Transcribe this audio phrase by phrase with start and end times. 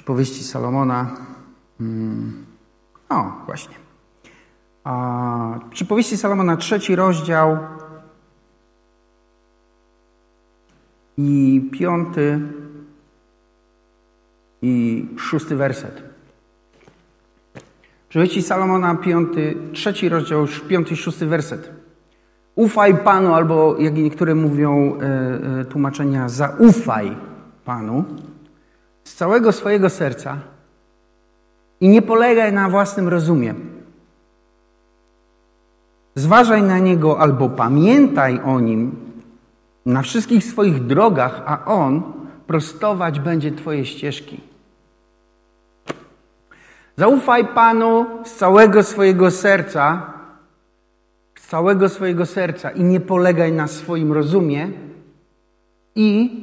[0.00, 1.16] Przypowieści Salomona.
[1.78, 2.46] Hmm.
[3.08, 3.74] O, właśnie.
[4.84, 7.58] A, przypowieści Salomona, trzeci rozdział
[11.16, 12.40] i piąty
[14.62, 16.02] i szósty werset.
[18.08, 21.70] Przypowieści Salomona, piąty, trzeci rozdział, piąty i szósty werset.
[22.54, 27.16] Ufaj Panu, albo jak niektóre mówią e, e, tłumaczenia, zaufaj
[27.64, 28.04] Panu
[29.10, 30.38] z całego swojego serca
[31.80, 33.54] i nie polegaj na własnym rozumie.
[36.14, 38.96] Zważaj na Niego albo pamiętaj o Nim
[39.86, 42.02] na wszystkich swoich drogach, a On
[42.46, 44.40] prostować będzie Twoje ścieżki.
[46.96, 50.12] Zaufaj Panu z całego swojego serca,
[51.38, 54.70] z całego swojego serca i nie polegaj na swoim rozumie
[55.94, 56.40] i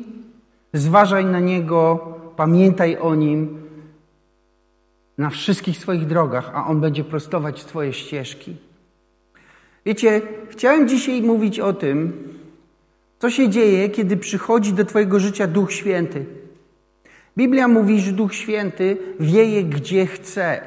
[0.74, 3.62] zważaj na Niego, pamiętaj o Nim
[5.18, 8.56] na wszystkich swoich drogach, a On będzie prostować Twoje ścieżki.
[9.86, 12.14] Wiecie, chciałem dzisiaj mówić o tym,
[13.20, 16.26] co się dzieje, kiedy przychodzi do Twojego życia Duch Święty.
[17.38, 20.62] Biblia mówi, że Duch Święty wieje gdzie chce.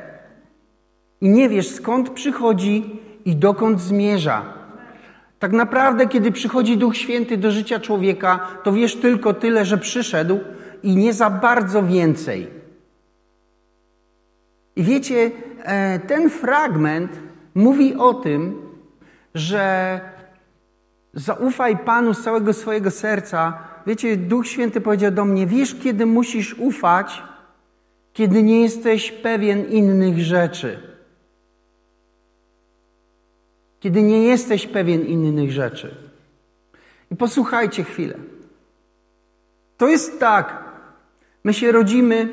[1.20, 4.54] I nie wiesz skąd przychodzi i dokąd zmierza.
[5.38, 10.40] Tak naprawdę, kiedy przychodzi Duch Święty do życia człowieka, to wiesz tylko tyle, że przyszedł
[10.82, 12.50] i nie za bardzo więcej.
[14.76, 15.30] I wiecie,
[15.62, 17.20] e, ten fragment
[17.54, 18.62] mówi o tym,
[19.34, 20.00] że
[21.14, 23.58] zaufaj Panu z całego swojego serca.
[23.86, 27.22] Wiecie, Duch Święty powiedział do mnie: Wiesz, kiedy musisz ufać,
[28.12, 30.78] kiedy nie jesteś pewien innych rzeczy.
[33.80, 35.94] Kiedy nie jesteś pewien innych rzeczy.
[37.10, 38.14] I posłuchajcie chwilę.
[39.76, 40.69] To jest tak.
[41.44, 42.28] My się rodzimy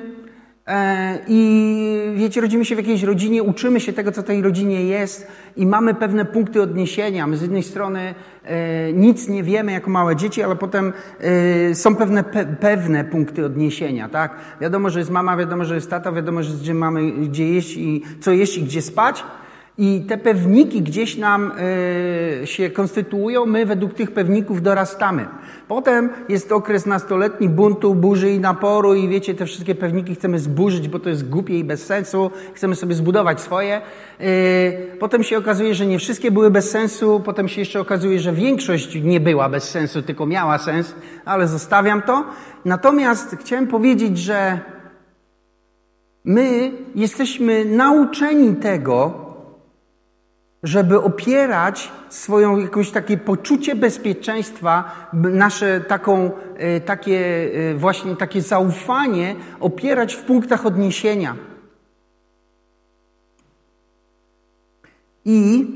[0.67, 5.27] E, I wiecie, rodzimy się w jakiejś rodzinie, uczymy się tego, co tej rodzinie jest
[5.55, 7.27] i mamy pewne punkty odniesienia.
[7.27, 11.95] My z jednej strony e, nic nie wiemy jako małe dzieci, ale potem e, są
[11.95, 14.35] pewne, pe, pewne punkty odniesienia, tak?
[14.61, 18.03] Wiadomo, że jest mama, wiadomo, że jest tata, wiadomo, że gdzie mamy gdzie jeść i
[18.21, 19.23] co jeść i gdzie spać.
[19.79, 21.51] I te pewniki gdzieś nam
[22.41, 25.25] y, się konstytuują, my według tych pewników dorastamy.
[25.67, 30.87] Potem jest okres nastoletni buntu, burzy i naporu i wiecie, te wszystkie pewniki chcemy zburzyć,
[30.87, 32.31] bo to jest głupie i bez sensu.
[32.53, 33.81] Chcemy sobie zbudować swoje.
[34.21, 37.21] Y, potem się okazuje, że nie wszystkie były bez sensu.
[37.25, 40.95] Potem się jeszcze okazuje, że większość nie była bez sensu, tylko miała sens,
[41.25, 42.25] ale zostawiam to.
[42.65, 44.59] Natomiast chciałem powiedzieć, że
[46.25, 49.26] my jesteśmy nauczeni tego,
[50.63, 59.35] żeby opierać swoją jakieś takie poczucie bezpieczeństwa, nasze taką, e, takie e, właśnie takie zaufanie
[59.59, 61.35] opierać w punktach odniesienia.
[65.25, 65.67] I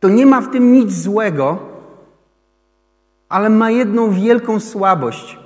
[0.00, 1.58] to nie ma w tym nic złego,
[3.28, 5.38] ale ma jedną wielką słabość.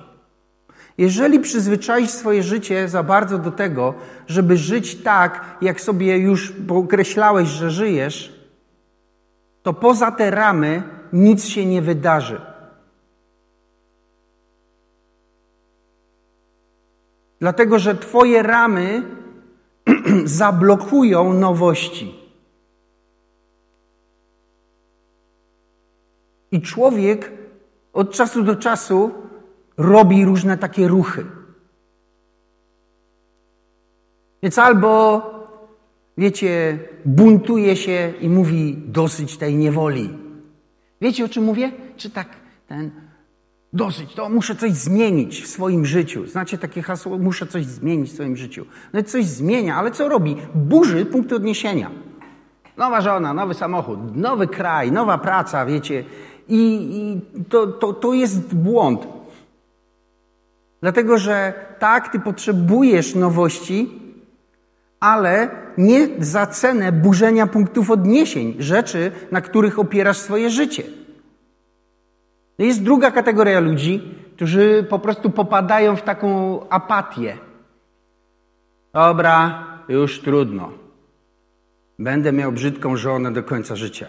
[0.98, 3.94] Jeżeli przyzwyczaisz swoje życie za bardzo do tego,
[4.26, 8.46] żeby żyć tak, jak sobie już określałeś, że żyjesz,
[9.62, 10.82] to poza te ramy
[11.12, 12.40] nic się nie wydarzy.
[17.40, 19.02] Dlatego, że Twoje ramy
[20.24, 22.14] zablokują nowości.
[26.52, 27.32] I człowiek
[27.92, 29.10] od czasu do czasu
[29.76, 31.24] robi różne takie ruchy.
[34.42, 35.22] Więc albo,
[36.18, 40.10] wiecie, buntuje się i mówi dosyć tej niewoli.
[41.00, 41.72] Wiecie o czym mówię?
[41.96, 42.28] Czy tak
[42.68, 42.90] ten
[43.72, 46.26] dosyć, to muszę coś zmienić w swoim życiu.
[46.26, 48.66] Znacie takie hasło, muszę coś zmienić w swoim życiu.
[48.92, 50.36] No i coś zmienia, ale co robi?
[50.54, 51.90] Burzy punkty odniesienia.
[52.76, 56.04] Nowa żona, nowy samochód, nowy kraj, nowa praca, wiecie.
[56.48, 56.60] I,
[56.92, 59.06] i to, to, to jest błąd.
[60.84, 64.00] Dlatego, że tak, ty potrzebujesz nowości,
[65.00, 70.82] ale nie za cenę burzenia punktów odniesień, rzeczy, na których opierasz swoje życie.
[72.58, 77.36] Jest druga kategoria ludzi, którzy po prostu popadają w taką apatię.
[78.92, 80.72] Dobra, już trudno.
[81.98, 84.06] Będę miał brzydką żonę do końca życia.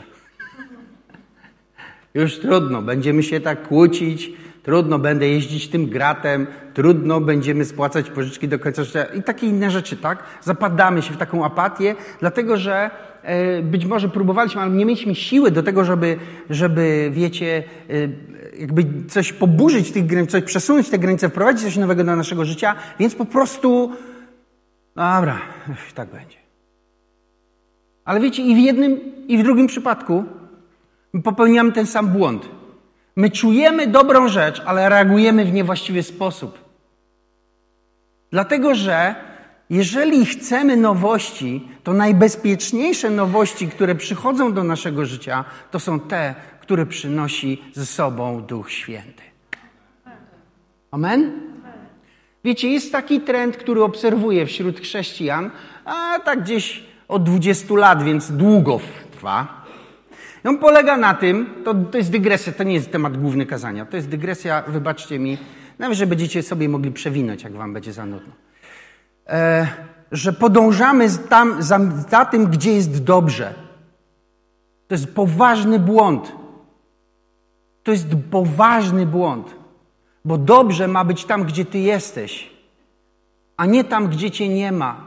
[2.13, 4.31] Już trudno, będziemy się tak kłócić,
[4.65, 9.71] trudno będę jeździć tym gratem, trudno będziemy spłacać pożyczki do końca życia i takie inne
[9.71, 10.23] rzeczy, tak?
[10.41, 12.89] Zapadamy się w taką apatię, dlatego że
[13.23, 16.17] e, być może próbowaliśmy, ale nie mieliśmy siły do tego, żeby,
[16.49, 17.93] żeby wiecie, e,
[18.59, 22.75] jakby coś poburzyć tych granic, coś przesunąć te granice, wprowadzić coś nowego do naszego życia,
[22.99, 23.91] więc po prostu
[24.95, 25.41] Dobra,
[25.95, 26.37] tak będzie.
[28.05, 30.23] Ale wiecie, i w jednym, i w drugim przypadku
[31.23, 32.49] popełniamy ten sam błąd.
[33.15, 36.59] My czujemy dobrą rzecz, ale reagujemy w niewłaściwy sposób.
[38.31, 39.15] Dlatego, że
[39.69, 46.85] jeżeli chcemy nowości, to najbezpieczniejsze nowości, które przychodzą do naszego życia, to są te, które
[46.85, 49.23] przynosi ze sobą Duch Święty.
[50.91, 51.31] Amen?
[52.43, 55.51] Wiecie, jest taki trend, który obserwuję wśród chrześcijan,
[55.85, 58.79] a tak gdzieś od 20 lat, więc długo
[59.11, 59.64] trwa.
[60.45, 63.85] I on polega na tym, to, to jest dygresja, to nie jest temat główny kazania,
[63.85, 65.37] to jest dygresja, wybaczcie mi,
[65.79, 68.33] nawet, że będziecie sobie mogli przewinąć, jak wam będzie za nudno.
[69.27, 69.67] E,
[70.11, 73.53] że podążamy tam, za, za tym, gdzie jest dobrze.
[74.87, 76.31] To jest poważny błąd.
[77.83, 79.55] To jest poważny błąd.
[80.25, 82.51] Bo dobrze ma być tam, gdzie ty jesteś,
[83.57, 85.04] a nie tam, gdzie cię nie ma.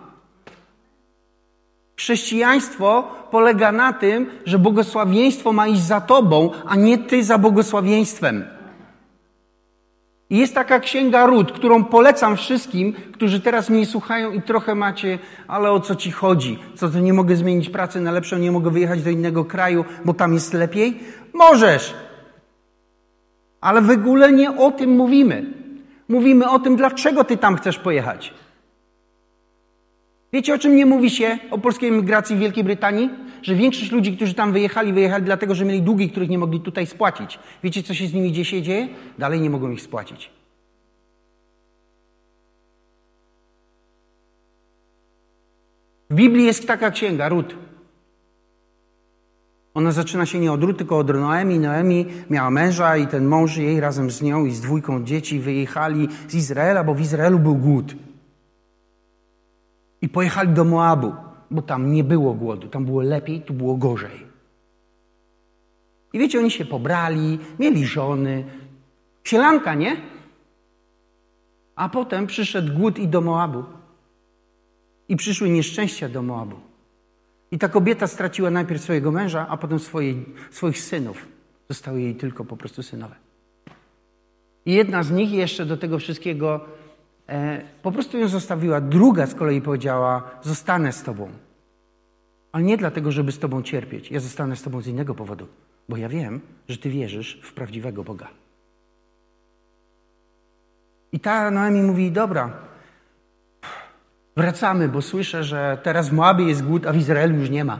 [1.99, 8.45] Chrześcijaństwo polega na tym, że błogosławieństwo ma iść za tobą, a nie ty za błogosławieństwem.
[10.31, 15.19] I jest taka księga Ród, którą polecam wszystkim, którzy teraz mnie słuchają i trochę macie,
[15.49, 16.59] ale o co ci chodzi?
[16.75, 20.15] Co to nie mogę zmienić pracy na lepszą, nie mogę wyjechać do innego kraju, bo
[20.15, 21.00] tam jest lepiej?
[21.35, 21.95] Możesz,
[23.61, 25.47] ale w ogóle nie o tym mówimy.
[26.09, 28.35] Mówimy o tym, dlaczego ty tam chcesz pojechać.
[30.33, 33.11] Wiecie, o czym nie mówi się o polskiej emigracji w Wielkiej Brytanii?
[33.43, 36.87] Że większość ludzi, którzy tam wyjechali, wyjechali dlatego, że mieli długi, których nie mogli tutaj
[36.87, 37.39] spłacić.
[37.65, 38.89] Wiecie, co się z nimi dzisiaj dzieje?
[39.19, 40.31] Dalej nie mogą ich spłacić.
[46.11, 47.55] W Biblii jest taka księga, Rut.
[49.75, 51.59] Ona zaczyna się nie od Rut, tylko od Noemi.
[51.59, 56.09] Noemi miała męża i ten mąż jej razem z nią i z dwójką dzieci wyjechali
[56.29, 57.95] z Izraela, bo w Izraelu był głód.
[60.03, 61.12] I pojechali do Moabu,
[61.50, 62.69] bo tam nie było głodu.
[62.69, 64.29] Tam było lepiej, tu było gorzej.
[66.12, 68.45] I wiecie, oni się pobrali, mieli żony.
[69.25, 69.97] Sielanka, nie?
[71.77, 73.65] A potem przyszedł głód i do Moabu.
[75.09, 76.56] I przyszły nieszczęścia do Moabu.
[77.50, 80.15] I ta kobieta straciła najpierw swojego męża, a potem swoje,
[80.50, 81.29] swoich synów.
[81.69, 83.15] Zostały jej tylko po prostu synowe.
[84.67, 86.61] I jedna z nich jeszcze do tego wszystkiego
[87.83, 88.81] po prostu ją zostawiła.
[88.81, 91.31] Druga z kolei powiedziała: Zostanę z tobą.
[92.53, 94.11] Ale nie dlatego, żeby z tobą cierpieć.
[94.11, 95.47] Ja zostanę z tobą z innego powodu,
[95.89, 98.29] bo ja wiem, że ty wierzysz w prawdziwego Boga.
[101.13, 102.69] I ta Noemi mówi: Dobra,
[104.39, 107.79] Wracamy, bo słyszę, że teraz w Moabie jest głód, a w Izraelu już nie ma.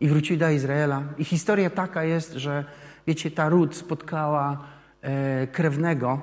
[0.00, 1.02] I wrócili do Izraela.
[1.18, 2.64] I historia taka jest, że
[3.06, 4.64] wiecie, ta ród spotkała
[5.02, 6.20] e, krewnego.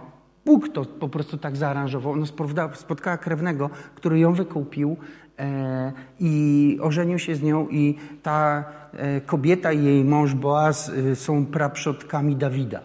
[0.48, 2.14] Bóg to po prostu tak zaaranżował.
[2.14, 2.26] Ona
[2.74, 4.98] spotkała krewnego, który ją wykupił
[5.40, 7.68] e, i ożenił się z nią.
[7.70, 8.64] I ta
[8.94, 12.82] e, kobieta i jej mąż Boaz e, są praprzodkami Dawida.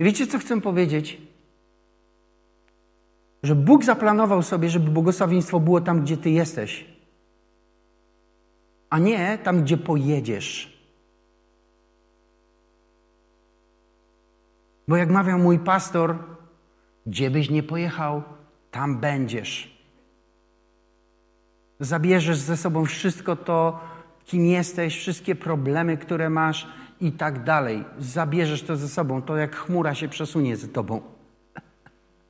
[0.00, 1.20] Wiecie, co chcę powiedzieć?
[3.42, 6.84] Że Bóg zaplanował sobie, żeby błogosławieństwo było tam, gdzie Ty jesteś,
[8.90, 10.79] a nie tam, gdzie pojedziesz.
[14.90, 16.16] Bo jak mawiał mój pastor,
[17.06, 18.22] gdzie byś nie pojechał,
[18.70, 19.84] tam będziesz.
[21.80, 23.80] Zabierzesz ze sobą wszystko to,
[24.24, 26.68] kim jesteś, wszystkie problemy, które masz
[27.00, 27.84] i tak dalej.
[27.98, 31.02] Zabierzesz to ze sobą, to jak chmura się przesunie za tobą.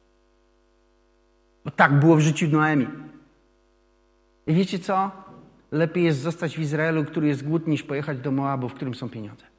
[1.64, 2.86] Bo tak było w życiu Noemi.
[4.46, 5.10] I wiecie co?
[5.72, 9.08] Lepiej jest zostać w Izraelu, który jest głód, niż pojechać do Moabu, w którym są
[9.08, 9.49] pieniądze.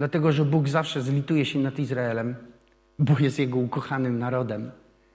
[0.00, 2.34] Dlatego, że Bóg zawsze zlituje się nad Izraelem,
[2.98, 4.70] bo jest jego ukochanym narodem.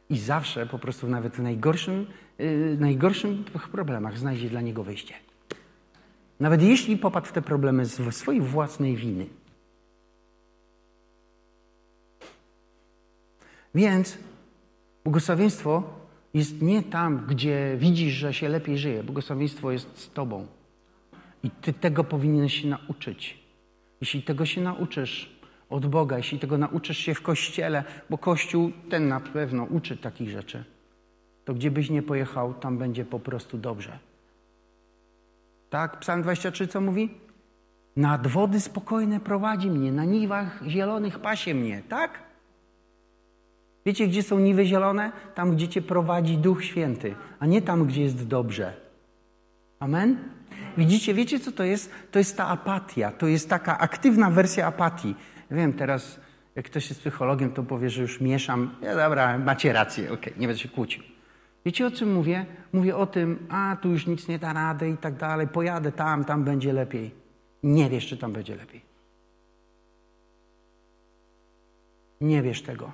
[0.09, 2.05] I zawsze po prostu nawet w najgorszym,
[2.37, 5.13] yy, najgorszym problemach znajdzie dla niego wyjście.
[6.39, 9.25] Nawet jeśli popadł w te problemy z swojej własnej winy.
[13.75, 14.17] Więc
[15.03, 15.83] Błogosławieństwo
[16.33, 19.03] jest nie tam, gdzie widzisz, że się lepiej żyje.
[19.03, 20.47] Błogosławieństwo jest z Tobą.
[21.43, 23.44] I Ty tego powinieneś się nauczyć.
[24.01, 25.35] Jeśli tego się nauczysz
[25.69, 30.29] od Boga, jeśli tego nauczysz się w kościele, bo Kościół ten na pewno uczy takich
[30.29, 30.63] rzeczy,
[31.45, 33.99] to gdzie byś nie pojechał, tam będzie po prostu dobrze.
[35.69, 35.99] Tak?
[35.99, 37.09] Psalm 23 co mówi?
[37.95, 42.23] Nad wody spokojne prowadzi mnie, na niwach zielonych pasie mnie, tak?
[43.85, 45.11] Wiecie, gdzie są niwy zielone?
[45.35, 48.84] Tam, gdzie cię prowadzi Duch Święty, a nie tam, gdzie jest dobrze.
[49.79, 50.17] Amen?
[50.77, 51.91] Widzicie, wiecie, co to jest?
[52.11, 53.11] To jest ta apatia.
[53.11, 55.15] To jest taka aktywna wersja apatii.
[55.51, 56.19] Wiem, teraz
[56.55, 58.75] Jak ktoś jest psychologiem, to powie, że już mieszam.
[58.81, 61.03] Ja dobra, macie rację, okej, okay, nie będę się kłócił.
[61.65, 62.45] Wiecie o czym mówię?
[62.73, 66.25] Mówię o tym, a tu już nic nie da rady i tak dalej, pojadę tam,
[66.25, 67.11] tam będzie lepiej.
[67.63, 68.81] Nie wiesz, czy tam będzie lepiej.
[72.21, 72.91] Nie wiesz tego.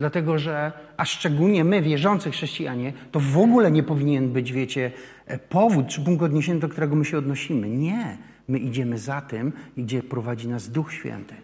[0.00, 4.92] Dlatego, że, a szczególnie my, wierzący chrześcijanie, to w ogóle nie powinien być, wiecie,
[5.26, 7.68] e, powód czy punkt odniesienia, do którego my się odnosimy.
[7.68, 8.18] Nie.
[8.48, 11.34] My idziemy za tym, gdzie prowadzi nas Duch Święty.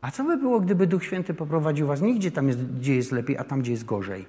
[0.00, 3.12] A co by było, gdyby Duch Święty poprowadził was nie gdzie tam jest, gdzie jest
[3.12, 4.26] lepiej, a tam, gdzie jest gorzej?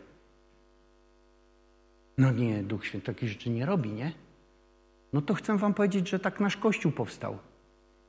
[2.18, 4.12] No nie, Duch Święty takich rzeczy nie robi, nie?
[5.14, 7.38] No to chcę wam powiedzieć, że tak nasz Kościół powstał.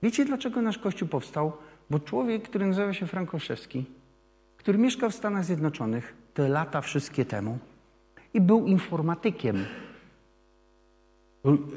[0.03, 1.53] Wiecie, dlaczego nasz Kościół powstał?
[1.91, 3.85] Bo człowiek, który nazywa się Frankoszewski,
[4.63, 7.59] który mieszkał w Stanach Zjednoczonych te lata wszystkie temu
[8.35, 9.65] i był informatykiem.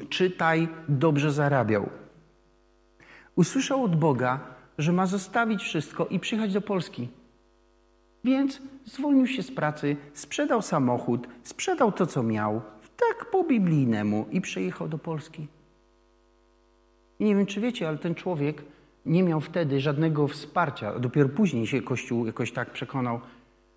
[0.08, 1.88] Czytaj, dobrze zarabiał.
[3.36, 4.40] Usłyszał od Boga,
[4.78, 7.08] że ma zostawić wszystko i przyjechać do Polski.
[8.24, 12.62] Więc zwolnił się z pracy, sprzedał samochód, sprzedał to, co miał,
[12.96, 15.46] tak po biblijnemu i przyjechał do Polski.
[17.18, 18.62] I nie wiem, czy wiecie, ale ten człowiek
[19.06, 20.98] nie miał wtedy żadnego wsparcia.
[20.98, 23.20] Dopiero później się Kościół jakoś tak przekonał,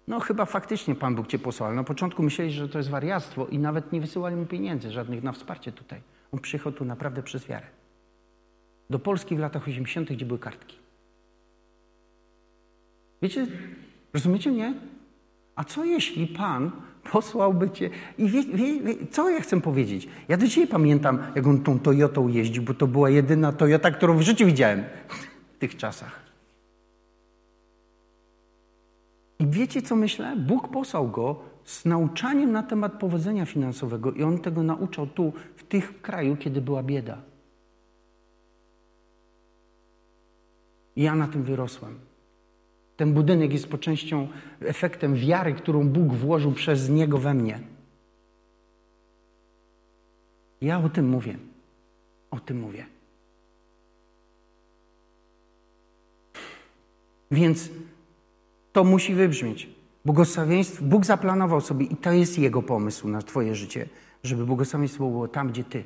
[0.07, 1.74] no chyba faktycznie Pan Bóg Cię posłał.
[1.74, 5.31] Na początku myśleli, że to jest wariactwo i nawet nie wysyłali mu pieniędzy żadnych na
[5.31, 6.01] wsparcie tutaj.
[6.31, 7.65] On przyjechał tu naprawdę przez wiarę.
[8.89, 10.77] Do Polski w latach 80., gdzie były kartki.
[13.21, 13.48] Wiecie,
[14.13, 14.74] rozumiecie mnie?
[15.60, 16.72] A co jeśli Pan
[17.12, 17.89] posłałby cię.
[18.18, 20.08] I wie, wie, wie, co ja chcę powiedzieć?
[20.28, 24.18] Ja do dzisiaj pamiętam, jak on tą Toyotą jeździł, bo to była jedyna Toyota, którą
[24.18, 24.84] w życiu widziałem
[25.54, 26.20] w tych czasach.
[29.39, 30.36] I wiecie, co myślę?
[30.36, 35.63] Bóg posłał go z nauczaniem na temat powodzenia finansowego i on tego nauczał tu, w
[35.63, 37.18] tych kraju, kiedy była bieda.
[40.96, 42.09] I ja na tym wyrosłem.
[43.00, 44.27] Ten budynek jest po częścią
[44.62, 47.60] efektem wiary, którą Bóg włożył przez niego we mnie.
[50.62, 51.38] Ja o tym mówię.
[52.32, 52.86] O tym mówię.
[57.32, 57.70] Więc
[58.74, 59.70] to musi wybrzmieć.
[60.06, 63.89] Błogosławieństwo, Bóg zaplanował sobie i to jest Jego pomysł na Twoje życie,
[64.24, 65.84] żeby błogosławieństwo było tam, gdzie Ty.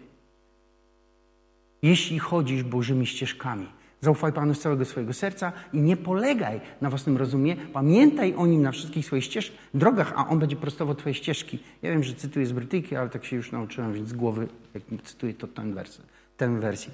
[1.82, 3.68] Jeśli chodzisz Bożymi ścieżkami,
[4.04, 7.56] Zaufaj Panu z całego swojego serca i nie polegaj na własnym rozumie.
[7.56, 11.60] Pamiętaj o Nim na wszystkich swoich ścieżkach, drogach, a On będzie prostował Twoje ścieżki.
[11.82, 14.84] Ja wiem, że cytuję z Brytyjki, ale tak się już nauczyłem, więc z głowy, jak
[15.04, 16.02] cytuję, to ten, wers,
[16.38, 16.92] ten wersję.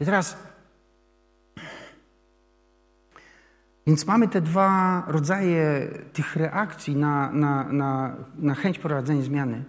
[0.00, 0.36] I teraz...
[3.86, 9.64] Więc mamy te dwa rodzaje tych reakcji na, na, na, na chęć prowadzenia zmiany.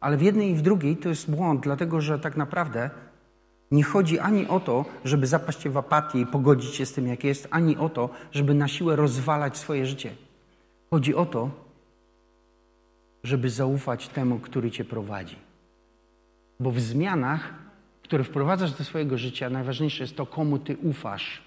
[0.00, 2.90] Ale w jednej i w drugiej to jest błąd, dlatego że tak naprawdę
[3.70, 7.24] nie chodzi ani o to, żeby zapaść w apatię i pogodzić się z tym, jak
[7.24, 10.14] jest, ani o to, żeby na siłę rozwalać swoje życie.
[10.90, 11.50] Chodzi o to,
[13.24, 15.36] żeby zaufać temu, który cię prowadzi.
[16.60, 17.54] Bo w zmianach,
[18.02, 21.42] które wprowadzasz do swojego życia, najważniejsze jest to, komu ty ufasz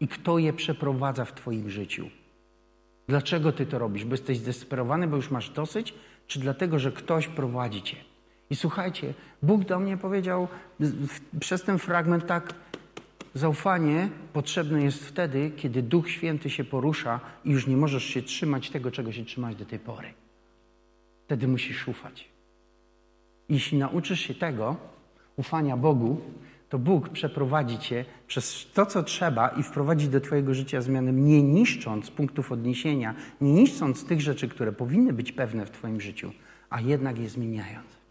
[0.00, 2.10] i kto je przeprowadza w twoim życiu.
[3.08, 4.04] Dlaczego ty to robisz?
[4.04, 5.94] Bo jesteś zdesperowany, bo już masz dosyć,
[6.26, 7.96] czy dlatego, że ktoś prowadzi cię?
[8.52, 10.48] I słuchajcie, Bóg do mnie powiedział
[11.40, 12.54] przez ten fragment tak,
[13.34, 18.70] zaufanie potrzebne jest wtedy, kiedy Duch Święty się porusza i już nie możesz się trzymać
[18.70, 20.08] tego, czego się trzymać do tej pory.
[21.24, 22.28] Wtedy musisz ufać.
[23.48, 24.76] Jeśli nauczysz się tego,
[25.36, 26.20] ufania Bogu,
[26.68, 31.42] to Bóg przeprowadzi cię przez to, co trzeba i wprowadzi do Twojego życia zmiany, nie
[31.42, 36.32] niszcząc punktów odniesienia, nie niszcząc tych rzeczy, które powinny być pewne w Twoim życiu,
[36.70, 38.01] a jednak je zmieniając.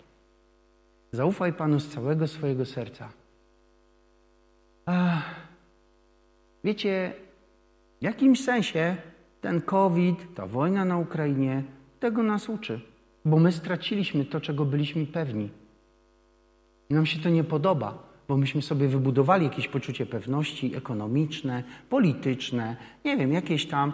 [1.12, 3.10] Zaufaj Panu z całego swojego serca.
[4.86, 5.36] Ach,
[6.64, 7.14] wiecie,
[8.00, 8.96] w jakimś sensie
[9.42, 11.64] ten COVID, ta wojna na Ukrainie,
[12.00, 12.82] tego nas uczy,
[13.26, 15.50] bo my straciliśmy to, czego byliśmy pewni.
[16.90, 22.76] I nam się to nie podoba, bo myśmy sobie wybudowali jakieś poczucie pewności ekonomiczne, polityczne,
[23.06, 23.94] nie wiem, jakieś tam.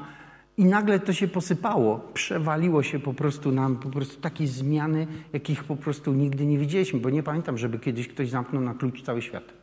[0.58, 5.64] I nagle to się posypało, przewaliło się po prostu nam, po prostu takie zmiany, jakich
[5.64, 9.22] po prostu nigdy nie widzieliśmy, bo nie pamiętam, żeby kiedyś ktoś zamknął na klucz cały
[9.22, 9.54] świat.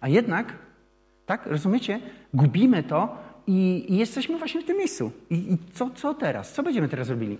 [0.00, 0.58] A jednak,
[1.26, 2.00] tak, rozumiecie,
[2.34, 5.12] gubimy to i, i jesteśmy właśnie w tym miejscu.
[5.30, 6.52] I, i co, co teraz?
[6.52, 7.38] Co będziemy teraz robili?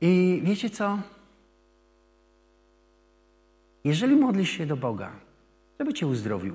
[0.00, 0.98] I wiecie co?
[3.84, 5.12] Jeżeli modlisz się do Boga,
[5.78, 6.54] żeby Cię uzdrowił,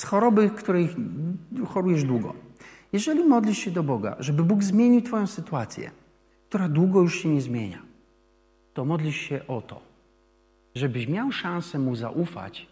[0.00, 0.88] z choroby, której
[1.68, 2.34] chorujesz długo.
[2.92, 5.90] Jeżeli modlisz się do Boga, żeby Bóg zmienił Twoją sytuację,
[6.48, 7.82] która długo już się nie zmienia,
[8.74, 9.80] to modlisz się o to.
[10.74, 12.66] żebyś miał szansę Mu zaufać,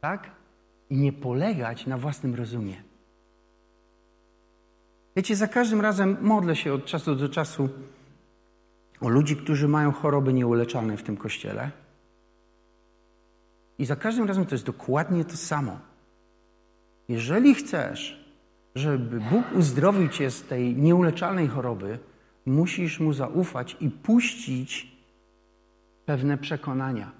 [0.00, 0.30] tak?
[0.90, 2.76] I nie polegać na własnym rozumie.
[5.16, 7.68] Wiecie, za każdym razem modlę się od czasu do czasu
[9.00, 11.70] o ludzi, którzy mają choroby nieuleczalne w tym kościele.
[13.78, 15.78] I za każdym razem to jest dokładnie to samo.
[17.08, 18.24] Jeżeli chcesz,
[18.74, 21.98] żeby Bóg uzdrowił cię z tej nieuleczalnej choroby,
[22.46, 24.92] musisz mu zaufać i puścić
[26.06, 27.12] pewne przekonania.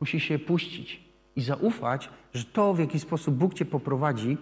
[0.00, 1.00] Musisz się puścić
[1.36, 4.38] i zaufać, że to, w jaki sposób Bóg cię poprowadzi,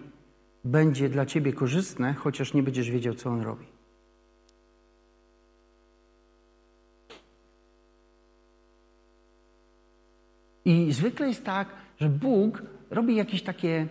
[0.63, 3.65] będzie dla ciebie korzystne, chociaż nie będziesz wiedział, co on robi.
[10.65, 11.67] I zwykle jest tak,
[11.99, 13.87] że Bóg robi jakieś takie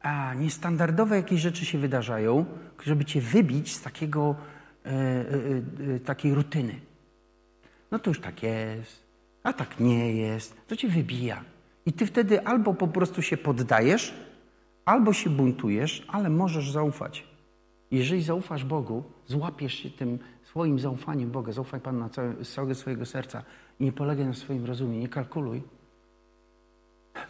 [0.00, 2.44] a, niestandardowe jakieś rzeczy się wydarzają,
[2.82, 4.36] żeby cię wybić z takiego,
[4.86, 6.80] e, e, e, takiej rutyny.
[7.90, 9.02] No to już tak jest,
[9.42, 11.44] a tak nie jest, to cię wybija.
[11.86, 14.14] I ty wtedy albo po prostu się poddajesz,
[14.84, 17.26] albo się buntujesz, ale możesz zaufać.
[17.90, 22.74] Jeżeli zaufasz Bogu, złapiesz się tym swoim zaufaniem Boga, zaufaj Panu na całe, z całego
[22.74, 23.42] swojego serca
[23.80, 25.62] nie polegaj na swoim rozumie, nie kalkuluj.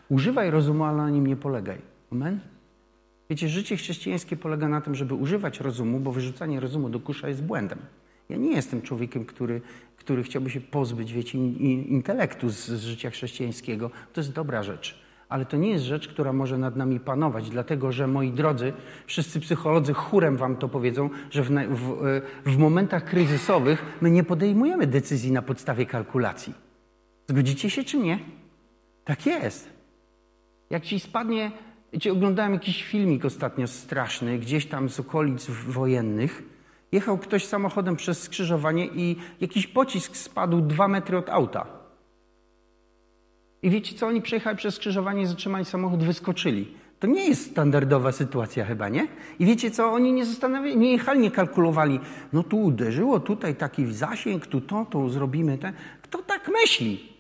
[0.09, 1.79] Używaj rozumu, ale na nim nie polegaj.
[2.13, 2.41] Amen?
[3.31, 7.43] Wiecie, życie chrześcijańskie polega na tym, żeby używać rozumu, bo wyrzucanie rozumu do kusza jest
[7.43, 7.79] błędem.
[8.29, 9.61] Ja nie jestem człowiekiem, który,
[9.97, 13.91] który chciałby się pozbyć, wiecie, intelektu z, z życia chrześcijańskiego.
[14.13, 15.04] To jest dobra rzecz.
[15.35, 18.73] Ale to nie jest rzecz, która może nad nami panować, dlatego że, moi drodzy,
[19.07, 24.87] wszyscy psycholodzy chórem wam to powiedzą, że w, w, w momentach kryzysowych my nie podejmujemy
[24.87, 26.55] decyzji na podstawie kalkulacji.
[27.29, 28.19] Zgodzicie się czy nie?
[29.05, 29.73] Tak jest.
[30.71, 31.53] Jak ci spadnie
[31.93, 36.43] Wiecie, oglądałem jakiś filmik ostatnio straszny, gdzieś tam z okolic wojennych.
[36.93, 41.84] Jechał ktoś samochodem przez skrzyżowanie i jakiś pocisk spadł dwa metry od auta.
[43.65, 44.07] I wiecie co?
[44.07, 46.67] Oni przejechali przez skrzyżowanie, zatrzymali samochód, wyskoczyli.
[47.01, 49.07] To nie jest standardowa sytuacja chyba, nie?
[49.39, 49.93] I wiecie co?
[49.93, 52.01] Oni nie zastanawiali, nie jechali, nie kalkulowali.
[52.33, 55.59] No tu uderzyło, tutaj taki zasięg, tu to, to zrobimy.
[55.59, 55.73] Ten.
[56.03, 57.13] Kto tak myśli?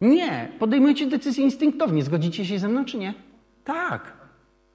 [0.00, 0.52] Nie.
[0.58, 2.02] Podejmujecie decyzję instynktownie.
[2.02, 3.14] Zgodzicie się ze mną, czy nie?
[3.64, 4.12] Tak.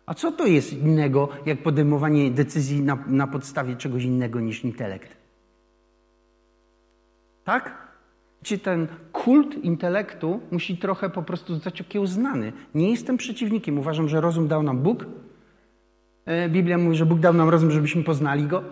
[0.05, 5.17] A co to jest innego, jak podejmowanie decyzji na, na podstawie czegoś innego niż intelekt?
[7.43, 7.86] Tak?
[8.47, 12.53] Czy ten kult intelektu musi trochę po prostu zostać okiełznany.
[12.75, 13.79] Nie jestem przeciwnikiem.
[13.79, 15.05] Uważam, że rozum dał nam Bóg.
[16.25, 18.63] E, Biblia mówi, że Bóg dał nam rozum, żebyśmy poznali Go.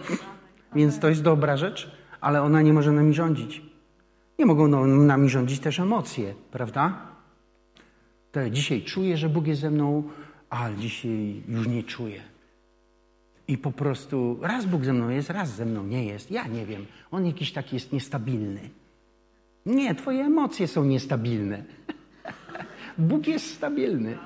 [0.75, 3.61] Więc to jest dobra rzecz, ale ona nie może nami rządzić.
[4.39, 6.97] Nie mogą no, nami rządzić też emocje, prawda?
[8.31, 10.03] To dzisiaj czuję, że Bóg jest ze mną,
[10.49, 12.21] ale dzisiaj już nie czuję.
[13.47, 16.31] I po prostu raz Bóg ze mną jest, raz ze mną nie jest.
[16.31, 16.85] Ja nie wiem.
[17.11, 18.69] On jakiś taki jest niestabilny.
[19.65, 21.63] Nie, twoje emocje są niestabilne.
[22.97, 24.17] Bóg jest stabilny.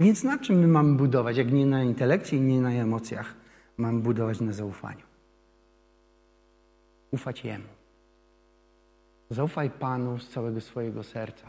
[0.00, 3.34] Więc na czym my mamy budować, jak nie na intelekcie i nie na emocjach?
[3.76, 5.06] Mamy budować na zaufaniu.
[7.10, 7.64] Ufać Jemu.
[9.30, 11.46] Zaufaj Panu z całego swojego serca.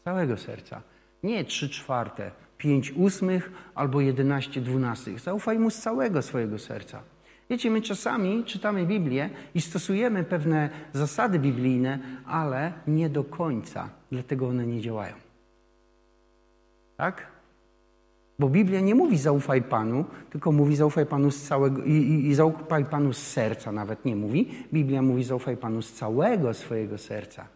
[0.00, 0.82] Z całego serca.
[1.22, 5.20] Nie trzy czwarte, pięć ósmych albo jedenaście dwunastych.
[5.20, 7.02] Zaufaj Mu z całego swojego serca.
[7.50, 14.48] Wiecie, my czasami czytamy Biblię i stosujemy pewne zasady biblijne, ale nie do końca, dlatego
[14.48, 15.14] one nie działają.
[16.96, 17.26] Tak?
[18.38, 22.34] Bo Biblia nie mówi zaufaj Panu, tylko mówi zaufaj Panu z całego i, i, i
[22.34, 24.50] zaufaj Panu z serca, nawet nie mówi.
[24.72, 27.46] Biblia mówi zaufaj Panu z całego swojego serca.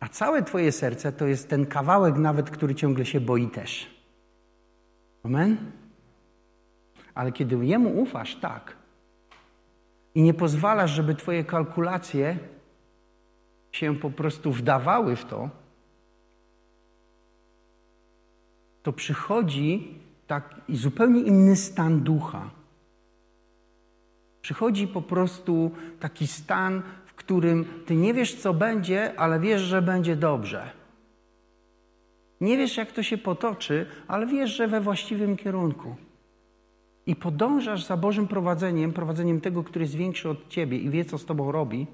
[0.00, 3.90] A całe Twoje serce to jest ten kawałek nawet, który ciągle się boi też.
[5.24, 5.56] Amen?
[7.14, 8.76] Ale kiedy Jemu ufasz, tak.
[10.14, 12.38] I nie pozwalasz, żeby Twoje kalkulacje
[13.72, 15.50] się po prostu wdawały w to,
[18.82, 19.94] to przychodzi
[20.26, 22.50] taki zupełnie inny stan ducha.
[24.42, 25.70] Przychodzi po prostu
[26.00, 30.70] taki stan, w którym ty nie wiesz, co będzie, ale wiesz, że będzie dobrze.
[32.40, 35.96] Nie wiesz, jak to się potoczy, ale wiesz, że we właściwym kierunku.
[37.10, 41.18] I podążasz za Bożym prowadzeniem, prowadzeniem tego, który jest większy od ciebie i wie, co
[41.18, 41.86] z tobą robi.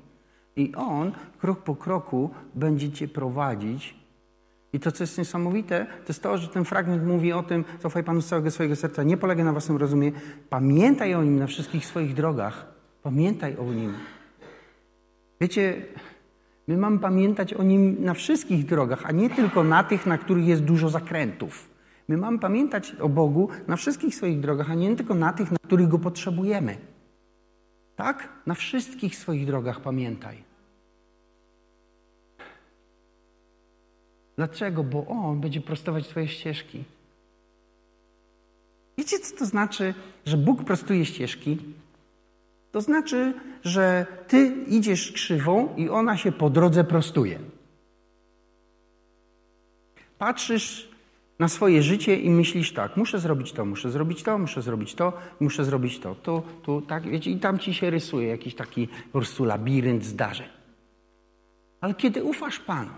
[0.57, 3.94] I On krok po kroku będzie cię prowadzić
[4.72, 8.05] i to, co jest niesamowite, to jest to, że ten fragment mówi o tym, zaufaj
[8.05, 10.12] Panu z całego swojego serca, nie polegaj na własnym rozumie,
[10.50, 12.66] pamiętaj o Nim na wszystkich swoich drogach.
[13.02, 13.94] Pamiętaj o Nim.
[15.40, 15.83] Wiecie,
[16.68, 20.46] my mamy pamiętać o Nim na wszystkich drogach, a nie tylko na tych, na których
[20.46, 21.76] jest dużo zakrętów.
[22.09, 25.59] My mamy pamiętać o Bogu na wszystkich swoich drogach, a nie tylko na tych, na
[25.62, 26.77] których Go potrzebujemy.
[27.97, 28.29] Tak?
[28.47, 30.45] Na wszystkich swoich drogach pamiętaj.
[34.37, 34.85] Dlaczego?
[34.85, 36.85] Bo On będzie prostować Twoje ścieżki.
[38.99, 39.95] Wiecie, co to znaczy,
[40.27, 41.59] że Bóg prostuje ścieżki?
[42.73, 47.38] To znaczy, że Ty idziesz krzywą i ona się po drodze prostuje.
[50.19, 50.96] Patrzysz
[51.38, 55.12] na swoje życie i myślisz tak, muszę zrobić to, muszę zrobić to, muszę zrobić to,
[55.40, 59.18] muszę zrobić to, tu, tu, tak, wiecie, i tam ci się rysuje jakiś taki po
[59.18, 60.49] prostu labirynt zdarzeń.
[61.81, 62.90] Ale kiedy ufasz Panu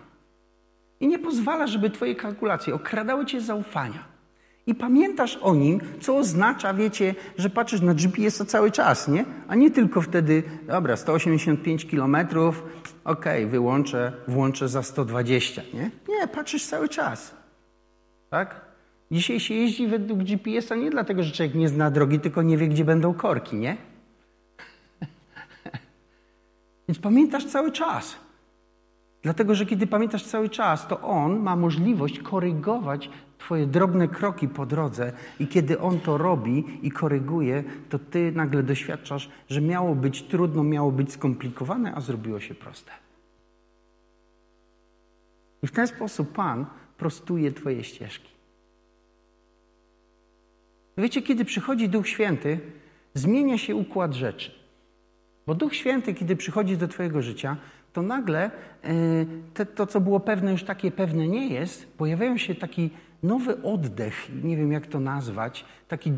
[1.00, 4.18] i nie pozwalasz, żeby twoje kalkulacje okradały cię zaufania
[4.66, 9.24] i pamiętasz o nim, co oznacza, wiecie, że patrzysz na GPS-a cały czas, nie?
[9.48, 12.62] A nie tylko wtedy, dobra, 185 kilometrów,
[13.04, 15.90] okej, okay, wyłączę, włączę za 120, nie?
[16.08, 17.37] Nie, patrzysz cały czas.
[18.30, 18.60] Tak?
[19.10, 22.68] Dzisiaj się jeździ według GPS-a nie dlatego, że człowiek nie zna drogi, tylko nie wie,
[22.68, 23.76] gdzie będą korki, nie?
[26.88, 28.16] Więc pamiętasz cały czas.
[29.22, 34.66] Dlatego, że kiedy pamiętasz cały czas, to On ma możliwość korygować Twoje drobne kroki po
[34.66, 40.22] drodze, i kiedy On to robi i koryguje, to Ty nagle doświadczasz, że miało być
[40.22, 42.92] trudno, miało być skomplikowane, a zrobiło się proste.
[45.62, 46.66] I w ten sposób Pan
[46.98, 48.30] prostuje Twoje ścieżki.
[50.98, 52.60] Wiecie, kiedy przychodzi Duch Święty,
[53.14, 54.50] zmienia się układ rzeczy.
[55.46, 57.56] Bo Duch Święty, kiedy przychodzi do Twojego życia,
[57.92, 58.50] to nagle
[59.54, 61.86] e, to, co było pewne, już takie pewne nie jest.
[61.96, 62.90] Pojawiają się taki
[63.22, 66.12] nowy oddech, nie wiem jak to nazwać, taki,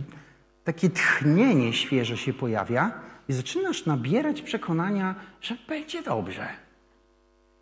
[0.65, 2.93] takie tchnienie świeże się pojawia
[3.29, 6.49] i zaczynasz nabierać przekonania, że będzie dobrze.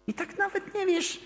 [0.06, 1.20] I tak nawet nie wiesz,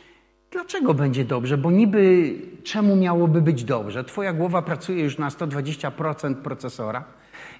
[0.52, 1.58] Dlaczego będzie dobrze?
[1.58, 4.04] Bo niby czemu miałoby być dobrze?
[4.04, 7.04] Twoja głowa pracuje już na 120% procesora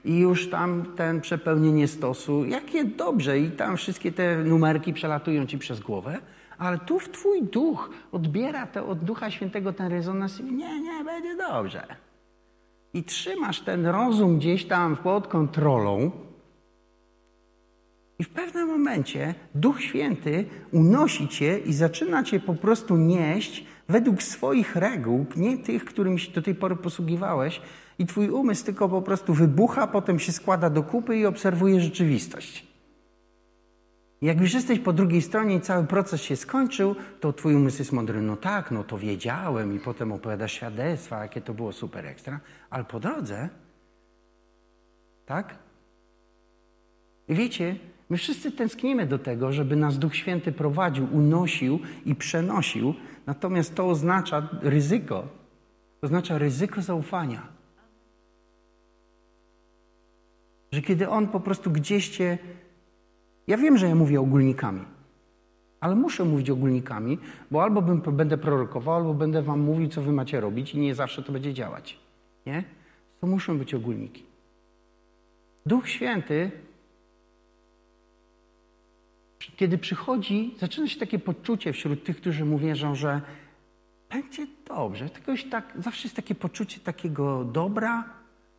[0.05, 5.59] i już tam ten przepełnienie stosu, jakie dobrze i tam wszystkie te numerki przelatują ci
[5.59, 6.19] przez głowę,
[6.59, 11.05] ale tu w twój duch odbiera to od Ducha Świętego ten rezonans i nie, nie,
[11.05, 11.87] będzie dobrze.
[12.95, 16.11] I trzymasz ten rozum gdzieś tam pod kontrolą,
[18.23, 24.23] i w pewnym momencie Duch Święty unosi cię i zaczyna cię po prostu nieść według
[24.23, 27.61] swoich reguł, nie tych, którymi się do tej pory posługiwałeś,
[27.99, 32.67] i twój umysł tylko po prostu wybucha, potem się składa do kupy i obserwuje rzeczywistość.
[34.21, 37.93] Jak już jesteś po drugiej stronie i cały proces się skończył, to twój umysł jest
[37.93, 38.23] mądry.
[38.23, 42.41] No tak, no to wiedziałem i potem opowiada świadectwa, jakie to było super ekstra.
[42.71, 43.49] Ale po drodze,
[45.27, 45.59] tak?
[47.29, 47.77] I wiecie,
[48.13, 52.95] My wszyscy tęsknimy do tego, żeby nas Duch Święty prowadził, unosił i przenosił,
[53.27, 55.23] natomiast to oznacza ryzyko.
[56.01, 57.43] To oznacza ryzyko zaufania.
[60.73, 62.39] Że kiedy On po prostu gdzieś cię.
[63.47, 64.85] Ja wiem, że ja mówię ogólnikami,
[65.81, 67.19] ale muszę mówić ogólnikami,
[67.51, 71.23] bo albo będę prorokował, albo będę wam mówił, co wy macie robić i nie zawsze
[71.23, 71.99] to będzie działać.
[72.47, 72.65] Nie?
[73.21, 74.25] To muszą być ogólniki.
[75.67, 76.51] Duch Święty
[79.57, 83.21] kiedy przychodzi, zaczyna się takie poczucie wśród tych, którzy mu wierzą, że
[84.11, 85.05] będzie dobrze.
[85.05, 88.05] Jakoś tak, zawsze jest takie poczucie takiego dobra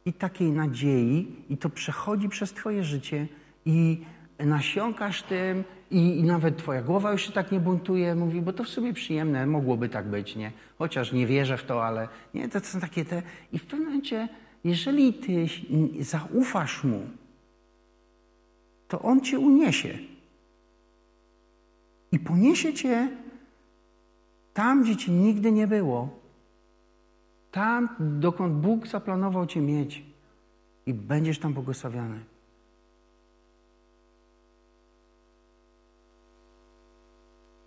[0.06, 3.28] i takiej nadziei, i to przechodzi przez Twoje życie,
[3.65, 4.02] i
[4.39, 8.15] nasiąkasz tym, i, i, nawet Twoja głowa już się tak nie buntuje.
[8.15, 10.52] Mówi, bo to w sumie przyjemne, mogłoby tak być, nie?
[10.78, 13.22] Chociaż nie wierzę w to, ale nie, to są takie te.
[13.52, 14.30] I w pewnym momencie,
[14.63, 15.46] jeżeli Ty
[16.00, 17.08] zaufasz mu,
[18.88, 19.98] to on Cię uniesie
[22.13, 23.10] i poniesie cię
[24.54, 26.10] tam, gdzie ci nigdy nie było.
[27.52, 30.04] Tam, dokąd Bóg zaplanował cię mieć.
[30.86, 32.19] I będziesz tam błogosławiony.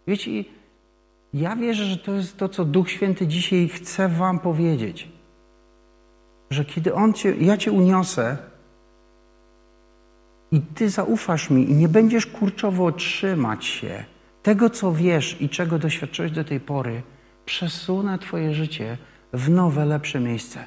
[0.06, 0.30] Wiecie,
[1.34, 5.08] ja wierzę, że to jest to, co Duch Święty dzisiaj chce Wam powiedzieć.
[6.50, 8.36] Że kiedy On cię, ja Cię uniosę
[10.50, 14.04] i Ty zaufasz mi i nie będziesz kurczowo trzymać się,
[14.46, 17.02] tego, co wiesz i czego doświadczyłeś do tej pory,
[17.46, 18.98] przesunę Twoje życie
[19.32, 20.64] w nowe, lepsze miejsce.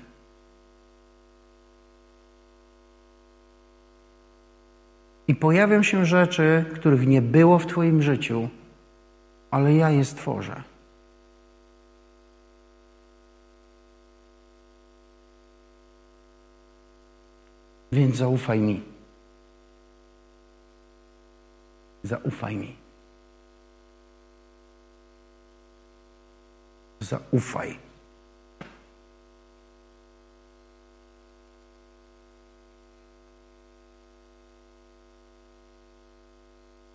[5.27, 8.49] I pojawią się rzeczy, których nie było w Twoim życiu,
[9.51, 10.63] ale ja je stworzę.
[17.91, 18.81] Więc zaufaj mi.
[22.03, 22.78] Zaufaj mi.
[26.99, 27.89] Zaufaj.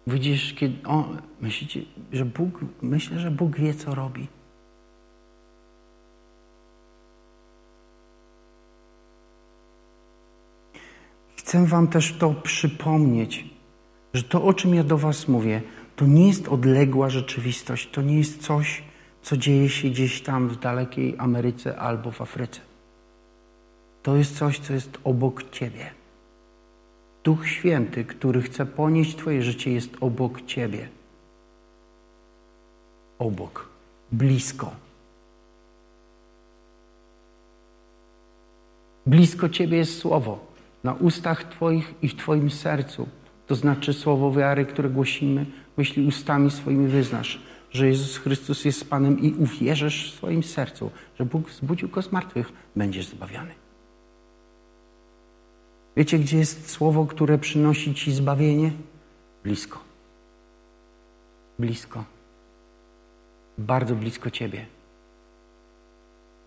[0.07, 1.81] Widzisz, kiedy on, myślicie,
[2.13, 4.29] że Bóg, myślę, że Bóg wie, co robi.
[11.37, 13.45] Chcę Wam też to przypomnieć,
[14.15, 15.63] że to, o czym ja do Was mówię,
[15.97, 18.83] to nie jest odległa rzeczywistość, to nie jest coś,
[19.25, 22.61] co dzieje się gdzieś tam w dalekiej Ameryce albo w Afryce.
[24.03, 25.91] To jest coś, co jest obok Ciebie.
[27.25, 30.89] Duch Święty, który chce ponieść Twoje życie, jest obok Ciebie.
[33.19, 33.69] Obok,
[34.13, 34.71] blisko.
[39.07, 40.47] Blisko Ciebie jest Słowo,
[40.85, 43.09] na ustach Twoich i w Twoim sercu.
[43.47, 45.47] To znaczy słowo wiary, które głosimy,
[45.79, 51.25] jeśli ustami swoimi wyznasz, że Jezus Chrystus jest Panem i uwierzysz w swoim sercu, że
[51.25, 53.55] Bóg wzbudził Go z martwych, będziesz zbawiony.
[55.97, 58.73] Wiecie, gdzie jest słowo, które przynosi Ci zbawienie?
[59.45, 59.79] Blisko.
[61.59, 62.05] Blisko.
[63.59, 64.67] Bardzo blisko Ciebie.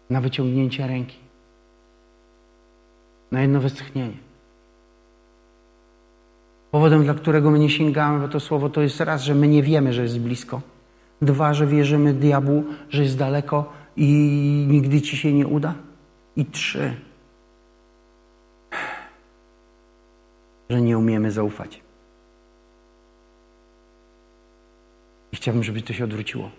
[0.09, 1.17] Na wyciągnięcie ręki.
[3.31, 4.17] Na jedno westchnienie.
[6.71, 9.63] Powodem, dla którego my nie sięgamy bo to słowo, to jest raz, że my nie
[9.63, 10.61] wiemy, że jest blisko.
[11.21, 14.07] Dwa, że wierzymy diabłu, że jest daleko i
[14.69, 15.75] nigdy ci się nie uda.
[16.35, 16.93] I trzy,
[20.69, 21.81] że nie umiemy zaufać.
[25.31, 26.51] I chciałbym, żeby to się odwróciło.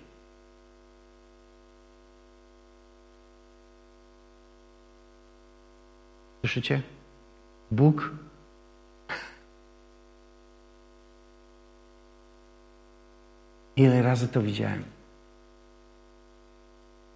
[6.41, 6.83] Słyszycie?
[7.71, 8.11] Bóg
[13.79, 14.83] Ile razy to widziałem.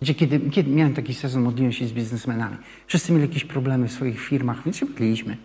[0.00, 2.56] Wiecie, kiedy, kiedy miałem taki sezon, modliłem się z biznesmenami.
[2.86, 5.36] Wszyscy mieli jakieś problemy w swoich firmach, więc się modliliśmy.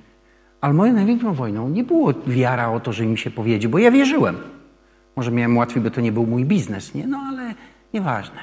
[0.61, 3.91] Ale moją największą wojną nie było wiara o to, że im się powiedzie, bo ja
[3.91, 4.37] wierzyłem.
[5.15, 7.07] Może miałem łatwiej, bo to nie był mój biznes, nie?
[7.07, 7.53] No ale
[7.93, 8.39] nieważne.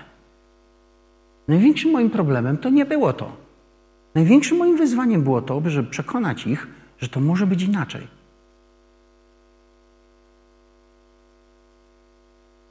[1.49, 3.37] Największym moim problemem to nie było to.
[4.15, 6.67] Największym moim wyzwaniem było to, żeby przekonać ich,
[6.99, 8.14] że to może być inaczej.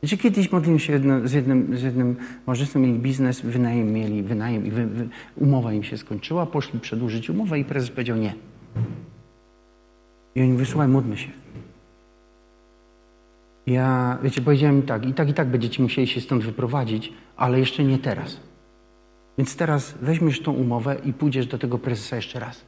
[0.03, 2.15] Wiecie, kiedyś modliłem się jedno, z jednym, z jednym
[2.47, 7.29] małżeństwem, mieli biznes, wynajem mieli, wynajem i wy, wy, umowa im się skończyła, poszli przedłużyć
[7.29, 8.33] umowę i prezes powiedział nie.
[10.35, 11.29] I oni mówią, słuchaj, módlmy się.
[13.67, 17.83] Ja, wiecie, powiedziałem tak, i tak, i tak będziecie musieli się stąd wyprowadzić, ale jeszcze
[17.83, 18.39] nie teraz.
[19.37, 22.65] Więc teraz weźmiesz tą umowę i pójdziesz do tego prezesa jeszcze raz.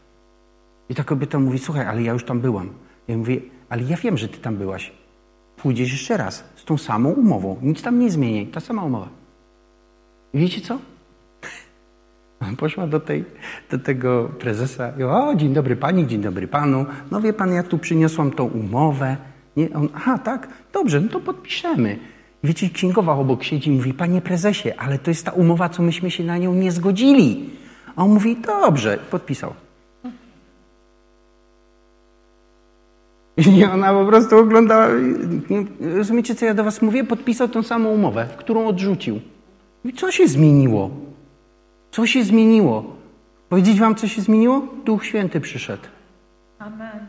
[0.90, 2.70] I ta kobieta mówi, słuchaj, ale ja już tam byłam.
[3.08, 4.92] Ja mówię, ale ja wiem, że ty tam byłaś
[5.66, 7.58] pójdziesz jeszcze raz tą samą umową.
[7.62, 9.10] Nic tam nie zmieni, ta sama umowa.
[10.34, 10.78] Wiecie co?
[12.58, 13.26] Poszła do, tej,
[13.72, 16.86] do tego prezesa i o, dzień dobry pani, dzień dobry panu.
[17.12, 19.18] No wie pan, ja tu przyniosłam tą umowę.
[19.58, 19.74] Nie?
[19.74, 22.00] On, aha, tak, dobrze, no to podpiszemy.
[22.44, 26.12] Wiecie, księgowa obok siedzi i mówi, panie prezesie, ale to jest ta umowa, co myśmy
[26.12, 27.50] się na nią nie zgodzili.
[27.96, 29.54] A on mówi, dobrze, podpisał.
[33.58, 34.88] I ona po prostu oglądała.
[35.96, 37.04] Rozumiecie, co ja do was mówię?
[37.04, 39.20] Podpisał tą samą umowę, którą odrzucił.
[39.86, 40.90] I co się zmieniło?
[41.92, 42.84] Co się zmieniło?
[43.50, 44.62] Powiedzieć wam, co się zmieniło?
[44.86, 45.84] Duch Święty przyszedł.
[46.60, 47.08] Amen.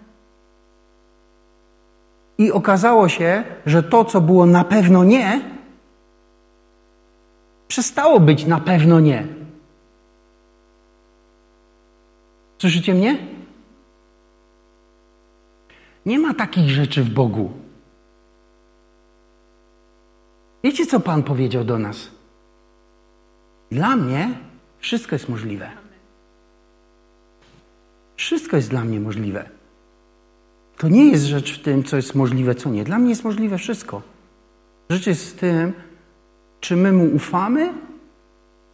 [2.39, 5.41] I okazało się, że to, co było na pewno nie,
[7.69, 9.27] przestało być na pewno nie.
[12.59, 13.36] Słyszycie mnie?
[16.07, 17.53] Nie ma takich rzeczy w Bogu.
[20.65, 22.11] Wiecie, co Pan powiedział do nas?
[23.71, 24.31] Dla mnie
[24.79, 25.71] wszystko jest możliwe.
[28.17, 29.49] Wszystko jest dla mnie możliwe.
[30.79, 32.85] To nie jest rzecz w tym, co jest możliwe, co nie.
[32.85, 34.03] Dla mnie jest możliwe wszystko.
[34.91, 35.73] Rzecz jest w tym,
[36.61, 37.73] czy my mu ufamy,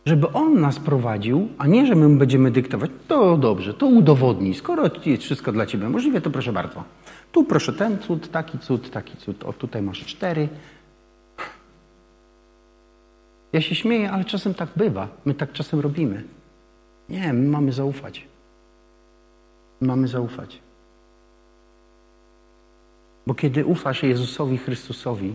[0.06, 2.90] żeby on nas prowadził, a nie, że my będziemy dyktować.
[3.08, 4.54] To dobrze, to udowodnij.
[4.54, 6.84] Skoro jest wszystko dla ciebie możliwe, to proszę bardzo.
[7.32, 9.44] Tu proszę ten cud, taki cud, taki cud.
[9.44, 10.48] O, tutaj masz cztery.
[13.52, 15.08] Ja się śmieję, ale czasem tak bywa.
[15.24, 16.24] My tak czasem robimy.
[17.08, 18.26] Nie, my mamy zaufać.
[19.80, 20.60] My mamy zaufać.
[23.26, 25.34] Bo kiedy ufasz Jezusowi Chrystusowi,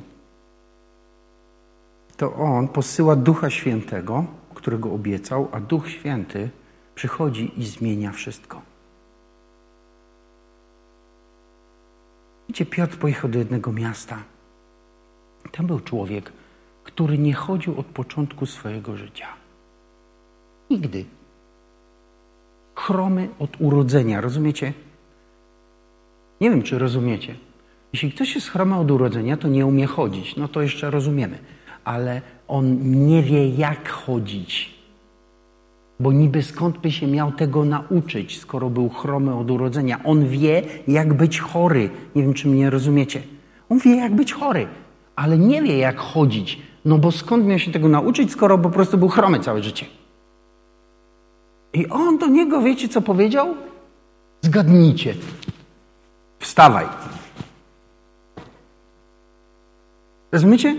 [2.18, 6.50] to On posyła Ducha Świętego, którego obiecał, a Duch Święty
[6.96, 8.62] przychodzi i zmienia wszystko.
[12.50, 14.24] Wiecie, Piotr pojechał do jednego miasta.
[15.52, 16.32] Tam był człowiek,
[16.84, 19.28] który nie chodził od początku swojego życia.
[20.70, 21.06] Nigdy.
[22.76, 24.74] Chromy od urodzenia, rozumiecie?
[26.42, 27.36] Nie wiem, czy rozumiecie.
[27.94, 30.36] Jeśli ktoś jest chromy od urodzenia, to nie umie chodzić.
[30.36, 31.40] No to jeszcze rozumiemy.
[31.84, 34.77] Ale on nie wie, jak chodzić.
[36.00, 40.00] Bo niby skąd by się miał tego nauczyć, skoro był chromy od urodzenia?
[40.04, 41.90] On wie, jak być chory.
[42.16, 43.22] Nie wiem, czy mnie rozumiecie.
[43.70, 44.68] On wie, jak być chory,
[45.16, 46.62] ale nie wie, jak chodzić.
[46.86, 49.86] No bo skąd miał się tego nauczyć, skoro po prostu był chromy całe życie?
[51.74, 53.56] I on do niego, wiecie, co powiedział?
[54.42, 55.16] Zgadnijcie.
[56.40, 56.86] Wstawaj.
[60.32, 60.76] Rozumiecie?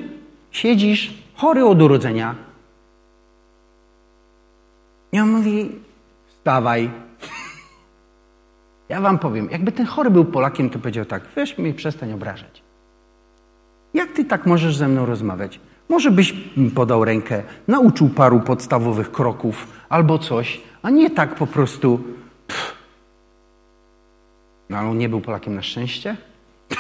[0.51, 2.48] Siedzisz chory od urodzenia.
[5.13, 5.81] I on mówi,
[6.29, 6.91] wstawaj.
[8.89, 12.13] Ja wam powiem, jakby ten chory był Polakiem, to powiedział tak, weź mnie i przestań
[12.13, 12.63] obrażać.
[13.95, 15.61] Jak ty tak możesz ze mną rozmawiać?
[15.89, 16.35] Może byś
[16.75, 22.01] podał rękę, nauczył paru podstawowych kroków albo coś, a nie tak po prostu.
[22.47, 22.75] Pff.
[24.71, 26.17] No ale on nie był Polakiem na szczęście.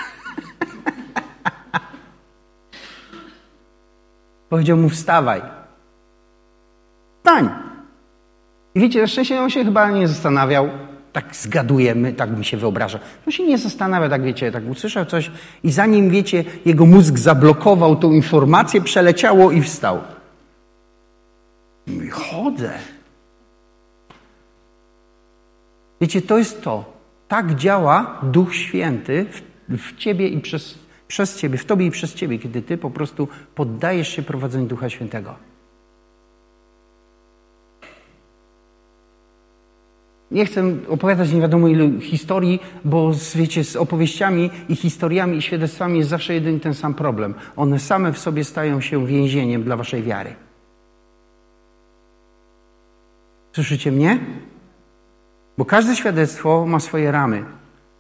[4.51, 5.43] Powiedział mu wstawaj.
[7.21, 7.68] Stań.
[8.79, 10.69] I wiecie, na szczęście on się chyba nie zastanawiał.
[11.13, 12.99] Tak zgadujemy, tak mi się wyobraża.
[13.27, 15.31] On się nie zastanawia, tak wiecie, tak usłyszał coś
[15.63, 20.01] i zanim, wiecie, jego mózg zablokował tą informację, przeleciało i wstał.
[21.87, 22.73] I chodzę.
[26.01, 26.93] Wiecie, to jest to.
[27.29, 29.43] Tak działa Duch Święty w,
[29.79, 33.29] w ciebie i przez, przez ciebie, w tobie i przez ciebie, kiedy ty po prostu
[33.55, 35.48] poddajesz się prowadzeniu Ducha Świętego.
[40.31, 45.43] Nie chcę opowiadać nie wiadomo ilu historii, bo z, wiecie, z opowieściami i historiami i
[45.43, 47.35] świadectwami jest zawsze jeden i ten sam problem.
[47.57, 50.35] One same w sobie stają się więzieniem dla waszej wiary.
[53.53, 54.19] Słyszycie mnie?
[55.59, 57.45] Bo każde świadectwo ma swoje ramy,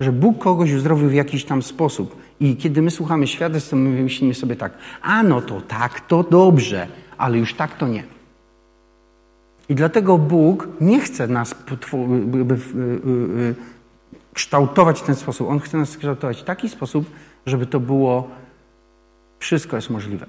[0.01, 2.17] że Bóg kogoś uzdrowił w jakiś tam sposób.
[2.41, 6.23] I kiedy my słuchamy świadectw, to my myślimy sobie tak, a no to tak, to
[6.23, 6.89] dobrze,
[7.19, 8.18] ale już tak to nie.
[9.69, 11.55] I dlatego Bóg nie chce nas y,
[12.75, 13.55] y,
[14.35, 15.49] kształtować w ten sposób.
[15.49, 17.11] On chce nas kształtować w taki sposób,
[17.47, 18.29] żeby to było
[19.39, 20.27] wszystko jest możliwe.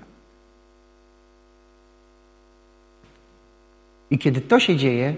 [4.12, 5.16] I kiedy to się dzieje,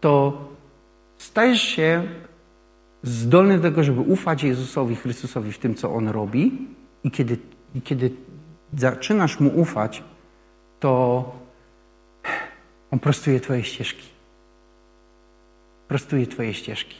[0.00, 0.38] to
[1.18, 2.08] stajesz się
[3.02, 6.68] zdolny do tego, żeby ufać Jezusowi Chrystusowi w tym, co On robi.
[7.04, 7.38] I kiedy,
[7.74, 8.10] i kiedy
[8.76, 10.02] zaczynasz Mu ufać,
[10.80, 11.24] to
[12.90, 14.08] on prostuje Twoje ścieżki.
[15.88, 16.96] Prostuje Twoje ścieżki.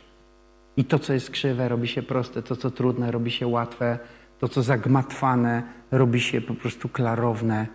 [0.77, 3.99] I to, co jest krzywe, robi się proste, to, co trudne, robi się łatwe,
[4.39, 7.67] to, co zagmatwane, robi się po prostu klarowne.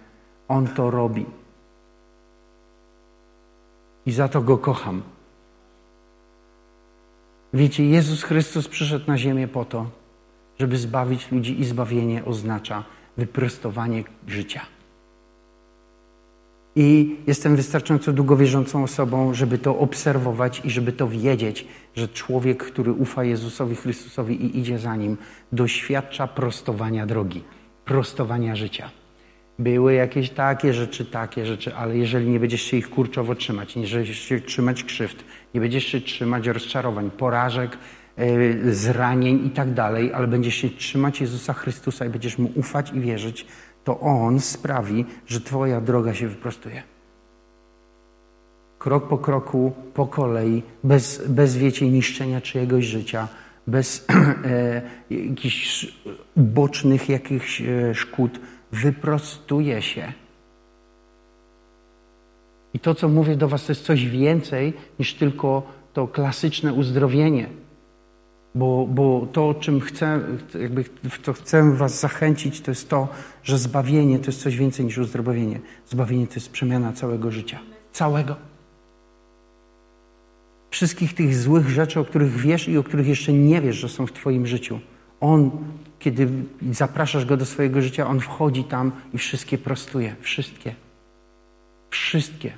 [0.48, 1.26] On to robi.
[4.06, 5.02] I za to go kocham.
[7.54, 9.86] Wiecie, Jezus Chrystus przyszedł na ziemię po to,
[10.60, 12.84] żeby zbawić ludzi i zbawienie oznacza
[13.18, 14.62] wyprostowanie życia.
[16.76, 22.92] I jestem wystarczająco długowierzącą osobą, żeby to obserwować i żeby to wiedzieć, że człowiek, który
[22.92, 25.18] ufa Jezusowi Chrystusowi i idzie za nim,
[25.52, 27.44] doświadcza prostowania drogi,
[27.86, 28.90] prostowania życia.
[29.60, 33.88] Były jakieś takie rzeczy, takie rzeczy, ale jeżeli nie będziesz się ich kurczowo trzymać, nie
[33.88, 37.78] będziesz się trzymać krzywd, nie będziesz się trzymać rozczarowań, porażek,
[38.72, 43.00] zranień i tak dalej, ale będziesz się trzymać Jezusa Chrystusa i będziesz Mu ufać i
[43.00, 43.46] wierzyć,
[43.84, 46.84] to On sprawi, że Twoja droga się wyprostuje.
[48.80, 53.28] Krok po kroku, po kolei, bez, bez wiecie, niszczenia czyjegoś życia,
[53.68, 55.88] bez e, jakichś
[56.38, 58.40] bocznych jakichś e, szkód,
[58.72, 60.14] wyprostuje się.
[62.74, 67.63] I to, co mówię do Was, to jest coś więcej niż tylko to klasyczne uzdrowienie.
[68.56, 70.20] Bo, bo to, czym chcę,
[70.62, 70.86] jakby
[71.24, 73.08] co chcę Was zachęcić, to jest to,
[73.44, 75.60] że zbawienie to jest coś więcej niż uzdrowienie.
[75.88, 77.60] Zbawienie to jest przemiana całego życia.
[77.92, 78.36] Całego.
[80.70, 84.08] Wszystkich tych złych rzeczy, o których wiesz i o których jeszcze nie wiesz, że są
[84.08, 84.80] w Twoim życiu.
[85.20, 85.52] On,
[86.00, 86.28] kiedy
[86.72, 90.16] zapraszasz Go do swojego życia, On wchodzi tam i wszystkie prostuje.
[90.22, 90.76] Wszystkie.
[91.90, 92.54] Wszystkie.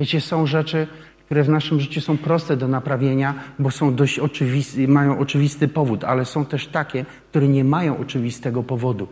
[0.00, 0.86] Wiecie, są rzeczy,
[1.24, 6.04] które w naszym życiu są proste do naprawienia, bo są dość oczywiste, mają oczywisty powód,
[6.04, 9.08] ale są też takie, które nie mają oczywistego powodu.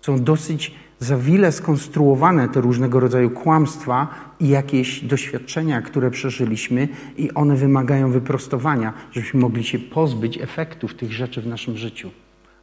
[0.00, 4.08] Są dosyć za wiele skonstruowane te różnego rodzaju kłamstwa
[4.40, 11.12] i jakieś doświadczenia, które przeżyliśmy, i one wymagają wyprostowania, żebyśmy mogli się pozbyć efektów tych
[11.12, 12.10] rzeczy w naszym życiu.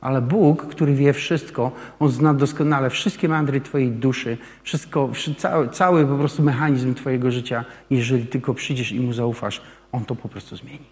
[0.07, 6.05] Ale Bóg, który wie wszystko, On zna doskonale wszystkie mandry Twojej duszy, wszystko, cały, cały
[6.05, 7.65] po prostu mechanizm Twojego życia.
[7.89, 10.85] Jeżeli tylko przyjdziesz i Mu zaufasz, On to po prostu zmieni.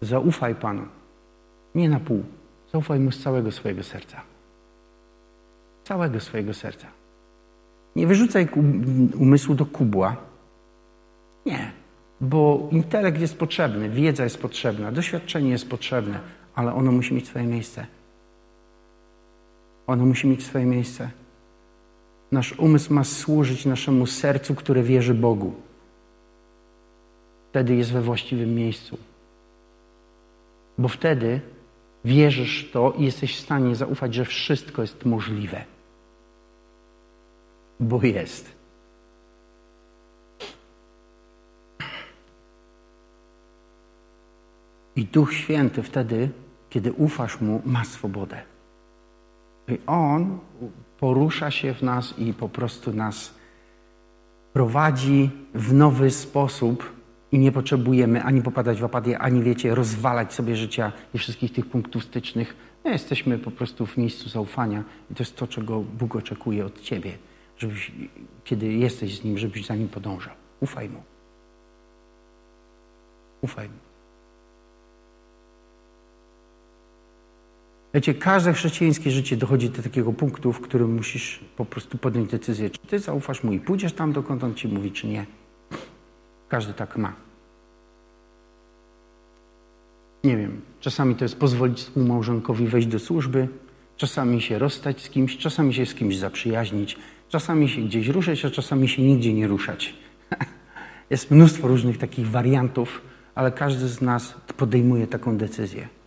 [0.00, 0.82] Zaufaj Panu.
[1.74, 2.22] Nie na pół.
[2.72, 4.20] Zaufaj mu z całego swojego serca.
[5.84, 6.86] Całego swojego serca.
[7.96, 8.48] Nie wyrzucaj
[9.18, 10.16] umysłu do kubła.
[11.46, 11.72] Nie,
[12.20, 16.20] bo intelekt jest potrzebny, wiedza jest potrzebna, doświadczenie jest potrzebne,
[16.58, 17.86] ale ono musi mieć swoje miejsce.
[19.86, 21.10] Ono musi mieć swoje miejsce.
[22.32, 25.52] Nasz umysł ma służyć naszemu sercu, które wierzy Bogu.
[27.50, 28.98] Wtedy jest we właściwym miejscu.
[30.78, 31.40] Bo wtedy
[32.04, 35.64] wierzysz to i jesteś w stanie zaufać, że wszystko jest możliwe.
[37.80, 38.52] Bo jest.
[44.96, 46.30] I Duch Święty wtedy,
[46.70, 48.42] kiedy ufasz Mu, ma swobodę.
[49.68, 50.38] I On
[51.00, 53.34] porusza się w nas i po prostu nas
[54.52, 56.92] prowadzi w nowy sposób
[57.32, 61.66] i nie potrzebujemy ani popadać w apatię, ani wiecie, rozwalać sobie życia i wszystkich tych
[61.66, 62.56] punktów stycznych.
[62.84, 66.80] My jesteśmy po prostu w miejscu zaufania i to jest to, czego Bóg oczekuje od
[66.80, 67.18] Ciebie,
[67.58, 67.92] żebyś,
[68.44, 70.34] kiedy jesteś z Nim, żebyś za Nim podążał.
[70.60, 71.02] Ufaj Mu.
[73.40, 73.87] Ufaj Mu.
[77.98, 82.70] Wiecie, każde chrześcijańskie życie dochodzi do takiego punktu, w którym musisz po prostu podjąć decyzję,
[82.70, 85.26] czy ty zaufasz mu i pójdziesz tam, dokąd on ci mówi, czy nie.
[86.48, 87.12] Każdy tak ma.
[90.24, 93.48] Nie wiem, czasami to jest pozwolić współmałżonkowi wejść do służby,
[93.96, 98.50] czasami się rozstać z kimś, czasami się z kimś zaprzyjaźnić, czasami się gdzieś ruszać, a
[98.50, 99.94] czasami się nigdzie nie ruszać.
[101.10, 103.02] jest mnóstwo różnych takich wariantów,
[103.34, 105.97] ale każdy z nas podejmuje taką decyzję.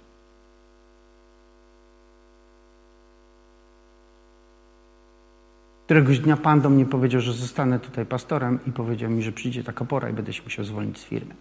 [5.91, 9.63] Któregoś dnia Pan do mnie powiedział, że zostanę tutaj pastorem i powiedział mi, że przyjdzie
[9.63, 11.35] taka pora i będę się musiał zwolnić z firmy.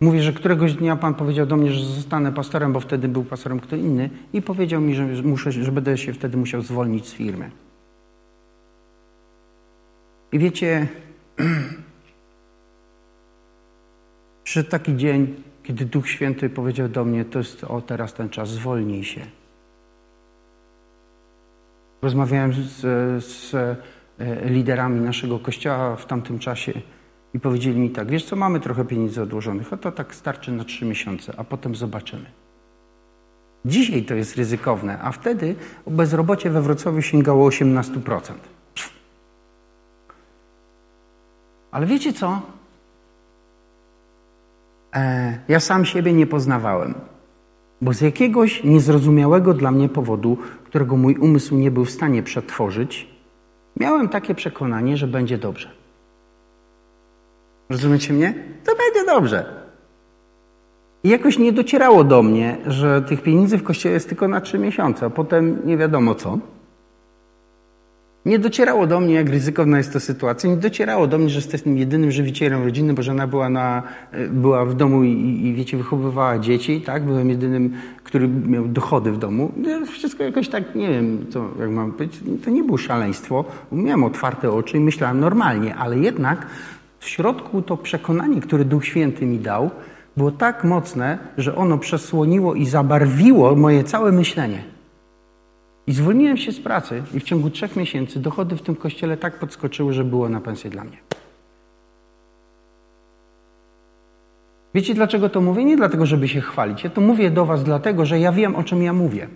[0.00, 3.60] Mówię, że któregoś dnia Pan powiedział do mnie, że zostanę pastorem, bo wtedy był pastorem
[3.60, 7.50] kto inny i powiedział mi, że, muszę, że będę się wtedy musiał zwolnić z firmy.
[10.32, 10.88] I wiecie,
[14.44, 15.34] przyszedł taki dzień,
[15.66, 19.20] kiedy Duch Święty powiedział do mnie, to jest o teraz ten czas, zwolnij się.
[22.02, 22.80] Rozmawiałem z,
[23.24, 23.76] z e,
[24.48, 26.72] liderami naszego kościoła w tamtym czasie
[27.34, 30.64] i powiedzieli mi tak, wiesz co, mamy trochę pieniędzy odłożonych, a to tak starczy na
[30.64, 32.26] trzy miesiące, a potem zobaczymy.
[33.64, 35.54] Dzisiaj to jest ryzykowne, a wtedy
[35.86, 38.32] bezrobocie we Wrocławiu sięgało 18%.
[41.70, 42.42] Ale wiecie co?
[44.94, 46.94] E, ja sam siebie nie poznawałem,
[47.80, 53.08] bo z jakiegoś niezrozumiałego dla mnie powodu, którego mój umysł nie był w stanie przetworzyć,
[53.80, 55.70] miałem takie przekonanie, że będzie dobrze.
[57.70, 58.34] Rozumiecie mnie?
[58.64, 59.66] To będzie dobrze.
[61.04, 64.58] I jakoś nie docierało do mnie, że tych pieniędzy w kościele jest tylko na trzy
[64.58, 66.38] miesiące, a potem nie wiadomo co.
[68.26, 70.50] Nie docierało do mnie, jak ryzykowna jest to sytuacja.
[70.50, 73.82] Nie docierało do mnie, że jestem jedynym żywicielem rodziny, bo żona była, na,
[74.30, 77.04] była w domu i, i, wiecie, wychowywała dzieci, tak?
[77.04, 77.74] Byłem jedynym,
[78.04, 79.52] który miał dochody w domu.
[79.92, 82.20] Wszystko jakoś tak, nie wiem, co, jak mam być.
[82.44, 83.44] To nie było szaleństwo.
[83.72, 86.46] Miałem otwarte oczy i myślałem normalnie, ale jednak
[86.98, 89.70] w środku to przekonanie, które Duch Święty mi dał,
[90.16, 94.75] było tak mocne, że ono przesłoniło i zabarwiło moje całe myślenie.
[95.86, 99.38] I zwolniłem się z pracy i w ciągu trzech miesięcy dochody w tym kościele tak
[99.38, 100.96] podskoczyły, że było na pensję dla mnie.
[104.74, 105.64] Wiecie dlaczego to mówię?
[105.64, 106.84] Nie dlatego, żeby się chwalić.
[106.84, 109.28] Ja to mówię do was dlatego, że ja wiem, o czym ja mówię.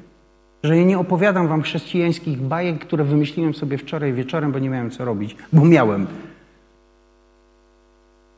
[0.63, 4.91] Że ja nie opowiadam wam chrześcijańskich bajek, które wymyśliłem sobie wczoraj wieczorem, bo nie miałem
[4.91, 6.07] co robić, bo miałem.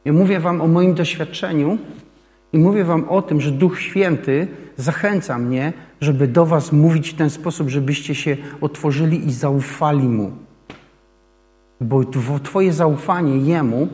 [0.05, 1.79] Ja mówię wam o moim doświadczeniu
[2.53, 7.15] i mówię wam o tym, że Duch Święty zachęca mnie, żeby do was mówić w
[7.15, 10.33] ten sposób, żebyście się otworzyli i zaufali Mu.
[11.81, 12.05] Bo
[12.43, 13.89] Twoje zaufanie Jemu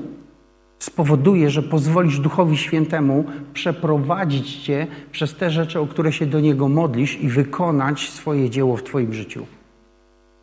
[0.78, 6.68] spowoduje, że pozwolisz Duchowi Świętemu przeprowadzić Cię przez te rzeczy, o które się do Niego
[6.68, 9.46] modlisz i wykonać swoje dzieło w Twoim życiu.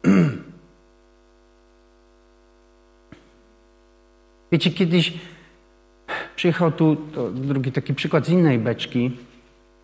[4.52, 5.14] Wiecie, kiedyś
[6.36, 6.98] Przyjechał tu,
[7.34, 9.18] drugi taki przykład z innej beczki.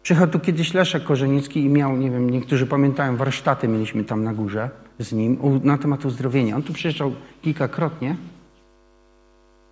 [0.04, 4.34] Przyjechał tu kiedyś Leszek Korzenicki i miał, nie wiem, niektórzy pamiętają, warsztaty mieliśmy tam na
[4.34, 6.56] górze z nim na temat uzdrowienia.
[6.56, 8.16] On tu przyjeżdżał kilkakrotnie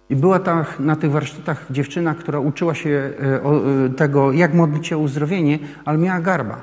[0.10, 3.44] i była ta, na tych warsztatach dziewczyna, która uczyła się e,
[3.86, 6.62] e, tego, jak modlić się o uzdrowienie, ale miała garba.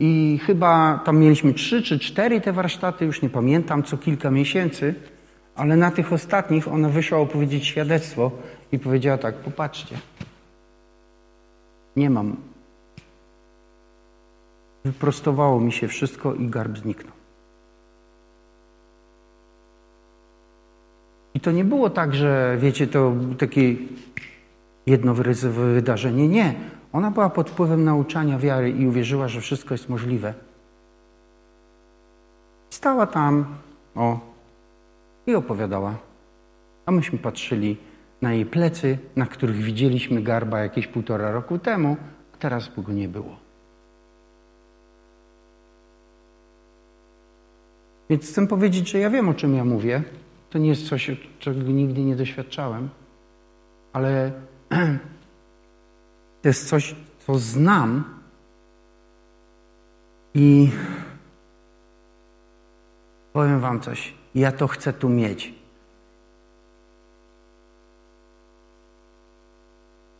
[0.00, 4.94] I chyba tam mieliśmy trzy czy cztery te warsztaty, już nie pamiętam, co kilka miesięcy.
[5.58, 8.30] Ale na tych ostatnich ona wyszła opowiedzieć świadectwo
[8.72, 9.98] i powiedziała tak, popatrzcie,
[11.96, 12.36] nie mam.
[14.84, 17.12] Wyprostowało mi się wszystko i garb zniknął.
[21.34, 23.76] I to nie było tak, że wiecie, to takie
[24.86, 26.28] jedno wydarzenie.
[26.28, 26.54] Nie.
[26.92, 30.34] Ona była pod wpływem nauczania wiary i uwierzyła, że wszystko jest możliwe.
[32.70, 33.46] Stała tam,
[33.94, 34.27] o,
[35.28, 35.94] i opowiadała.
[36.86, 37.76] A myśmy patrzyli
[38.22, 41.96] na jej plecy, na których widzieliśmy garba jakieś półtora roku temu,
[42.34, 43.36] a teraz go nie było.
[48.10, 50.02] Więc chcę powiedzieć, że ja wiem, o czym ja mówię.
[50.50, 52.88] To nie jest coś, czego nigdy nie doświadczałem,
[53.92, 54.32] ale
[56.42, 56.94] to jest coś,
[57.26, 58.04] co znam
[60.34, 60.70] i
[63.32, 64.17] powiem Wam coś.
[64.38, 65.54] Ja to chcę tu mieć.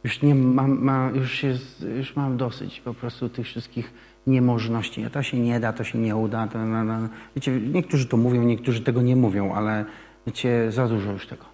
[0.05, 3.93] Już, nie mam, ma, już, jest, już mam dosyć po prostu tych wszystkich
[4.27, 5.07] niemożności.
[5.13, 6.47] To się nie da, to się nie uda.
[6.47, 7.09] To, no, no.
[7.37, 9.85] Wiecie, niektórzy to mówią, niektórzy tego nie mówią, ale
[10.27, 11.45] wiecie, za dużo już tego.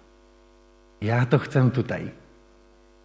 [1.01, 2.11] Ja to chcę tutaj.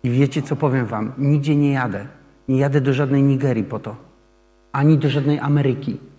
[0.03, 1.13] I wiecie, co powiem wam?
[1.19, 2.07] Nigdzie nie jadę.
[2.49, 3.97] Nie jadę do żadnej Nigerii po to.
[4.73, 6.10] Ani do żadnej Ameryki.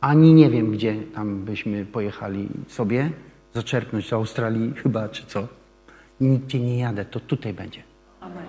[0.00, 3.10] Ani nie wiem, gdzie tam byśmy pojechali sobie.
[3.54, 5.48] Zaczerpnąć do Australii chyba, czy co.
[6.20, 7.04] Nigdzie nie jadę.
[7.04, 7.82] To tutaj będzie.
[8.20, 8.46] Amen.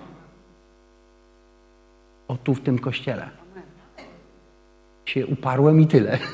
[2.28, 3.22] O tu w tym kościele.
[3.22, 3.64] Amen.
[5.04, 6.18] Się uparłem i tyle.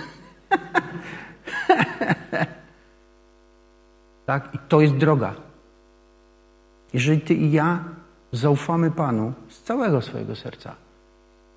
[4.27, 4.55] tak?
[4.55, 5.35] I to jest droga.
[6.93, 7.85] Jeżeli ty i ja
[8.33, 10.75] zaufamy Panu z całego swojego serca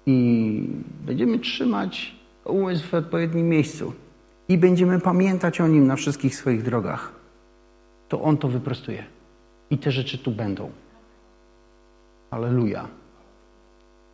[0.06, 0.70] i
[1.06, 2.17] będziemy trzymać
[2.48, 3.94] umysł w odpowiednim miejscu
[4.50, 7.12] i będziemy pamiętać o Nim na wszystkich swoich drogach,
[8.10, 9.04] to On to wyprostuje.
[9.70, 10.72] I te rzeczy tu będą.
[12.32, 12.88] Aleluja.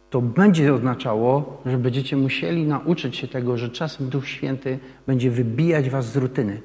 [0.10, 5.90] To będzie oznaczało, że będziecie musieli nauczyć się tego, że czasem Duch Święty będzie wybijać
[5.90, 6.62] was z rutyny.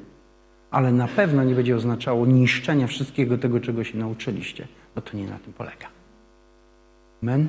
[0.70, 4.68] Ale na pewno nie będzie oznaczało niszczenia wszystkiego tego, czego się nauczyliście.
[4.96, 5.86] No to nie na tym polega.
[7.22, 7.48] Amen.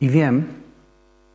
[0.00, 0.44] I wiem,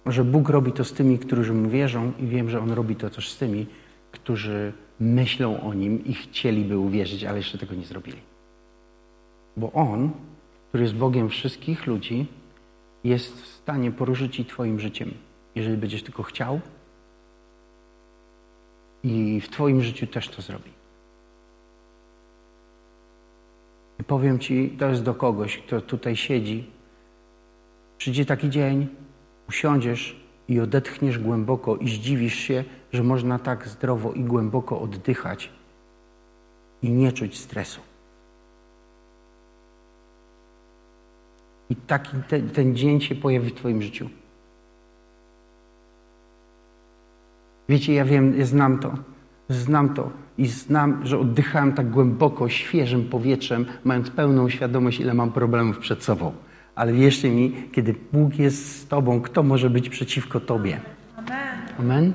[0.07, 3.09] że Bóg robi to z tymi, którzy mu wierzą, i wiem, że On robi to
[3.09, 3.65] też z tymi,
[4.11, 8.17] którzy myślą o Nim i chcieliby uwierzyć, ale jeszcze tego nie zrobili.
[9.57, 10.11] Bo On,
[10.69, 12.25] który jest Bogiem wszystkich ludzi,
[13.03, 15.13] jest w stanie poruszyć i Twoim życiem,
[15.55, 16.59] jeżeli będziesz tylko chciał.
[19.03, 20.71] I w Twoim życiu też to zrobi.
[23.99, 26.71] I powiem Ci, to jest do kogoś, kto tutaj siedzi.
[27.97, 28.87] Przyjdzie taki dzień,
[29.49, 35.49] usiądziesz i odetchniesz głęboko i zdziwisz się, że można tak zdrowo i głęboko oddychać
[36.81, 37.81] i nie czuć stresu.
[41.69, 44.09] I taki ten, ten dzień się pojawi w Twoim życiu.
[47.69, 48.93] Wiecie, ja wiem, ja znam to.
[49.49, 55.31] Znam to i znam, że oddychałem tak głęboko, świeżym powietrzem, mając pełną świadomość, ile mam
[55.31, 56.33] problemów przed sobą.
[56.77, 60.79] Ale wierzcie mi, kiedy Bóg jest z Tobą, kto może być przeciwko Tobie?
[61.15, 61.59] Amen.
[61.79, 62.13] Amen?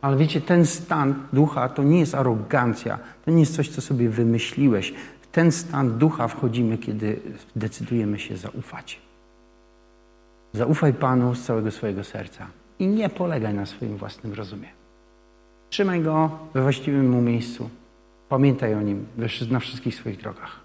[0.00, 4.08] Ale wiecie, ten stan ducha to nie jest arogancja, to nie jest coś, co sobie
[4.08, 4.94] wymyśliłeś.
[5.20, 7.20] W ten stan ducha wchodzimy, kiedy
[7.56, 9.00] decydujemy się zaufać.
[10.52, 12.46] Zaufaj Panu z całego swojego serca
[12.78, 14.68] i nie polegaj na swoim własnym rozumie.
[15.68, 17.70] Trzymaj go we właściwym mu miejscu.
[18.28, 19.06] Pamiętaj o nim
[19.50, 20.60] na wszystkich swoich drogach.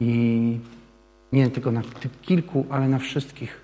[0.00, 0.58] I
[1.36, 1.82] nie tylko na
[2.22, 3.60] kilku, ale na wszystkich.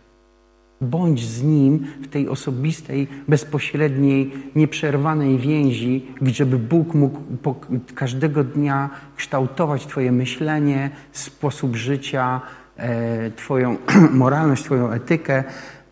[0.81, 7.21] Bądź z nim w tej osobistej, bezpośredniej, nieprzerwanej więzi, gdzie by Bóg mógł
[7.95, 12.41] każdego dnia kształtować Twoje myślenie, sposób życia,
[12.77, 13.77] e, Twoją
[14.25, 15.45] moralność, Twoją etykę,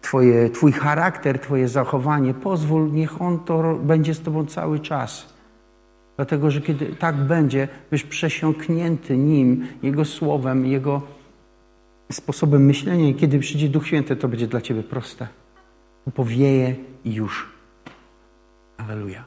[0.03, 2.35] twoje, Twój charakter, Twoje zachowanie.
[2.35, 5.35] Pozwól, niech On to będzie z Tobą cały czas.
[6.17, 11.20] Dlatego, że kiedy tak będzie, byś przesiąknięty Nim, Jego słowem, Jego
[12.11, 15.29] sposobem myślenia i kiedy przyjdzie Duch Święty, to będzie dla Ciebie proste.
[16.15, 17.49] Powieje i już.
[18.79, 19.25] Aleluja.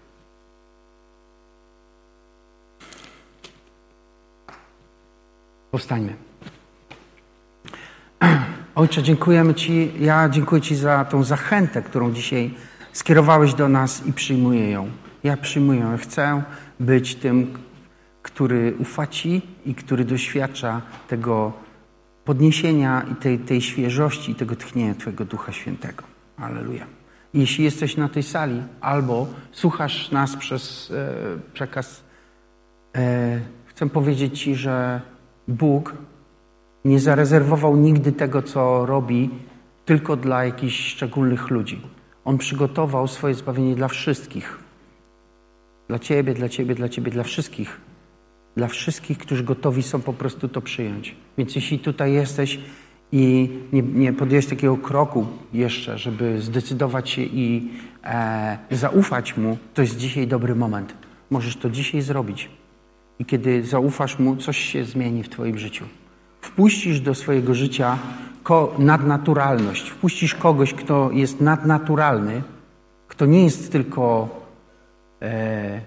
[5.71, 6.13] Powstańmy.
[8.75, 9.91] Ojcze, dziękujemy Ci.
[9.99, 12.53] Ja dziękuję Ci za tą zachętę, którą dzisiaj
[12.93, 14.89] skierowałeś do nas i przyjmuję ją.
[15.23, 15.97] Ja przyjmuję ją.
[15.97, 16.43] Chcę
[16.79, 17.53] być tym,
[18.21, 21.53] który ufa Ci i który doświadcza tego
[22.25, 26.03] podniesienia i tej, tej świeżości i tego tchnienia Twojego Ducha Świętego.
[26.37, 26.85] Aleluja.
[27.33, 31.13] jeśli jesteś na tej sali, albo słuchasz nas przez e,
[31.53, 32.03] przekaz,
[32.95, 35.01] e, chcę powiedzieć Ci, że
[35.47, 35.93] Bóg
[36.85, 39.29] nie zarezerwował nigdy tego, co robi,
[39.85, 41.81] tylko dla jakichś szczególnych ludzi.
[42.25, 44.59] On przygotował swoje zbawienie dla wszystkich.
[45.87, 47.81] Dla Ciebie, dla Ciebie, dla Ciebie, dla wszystkich.
[48.55, 51.15] Dla wszystkich, którzy gotowi są po prostu to przyjąć.
[51.37, 52.59] Więc jeśli tutaj jesteś
[53.11, 57.69] i nie, nie podjęłeś takiego kroku jeszcze, żeby zdecydować się i
[58.03, 60.93] e, zaufać Mu, to jest dzisiaj dobry moment.
[61.29, 62.49] Możesz to dzisiaj zrobić.
[63.19, 65.85] I kiedy zaufasz Mu, coś się zmieni w Twoim życiu.
[66.41, 67.97] Wpuścisz do swojego życia
[68.79, 69.89] nadnaturalność.
[69.89, 72.41] Wpuścisz kogoś, kto jest nadnaturalny,
[73.07, 74.29] kto nie jest tylko
[75.21, 75.81] e,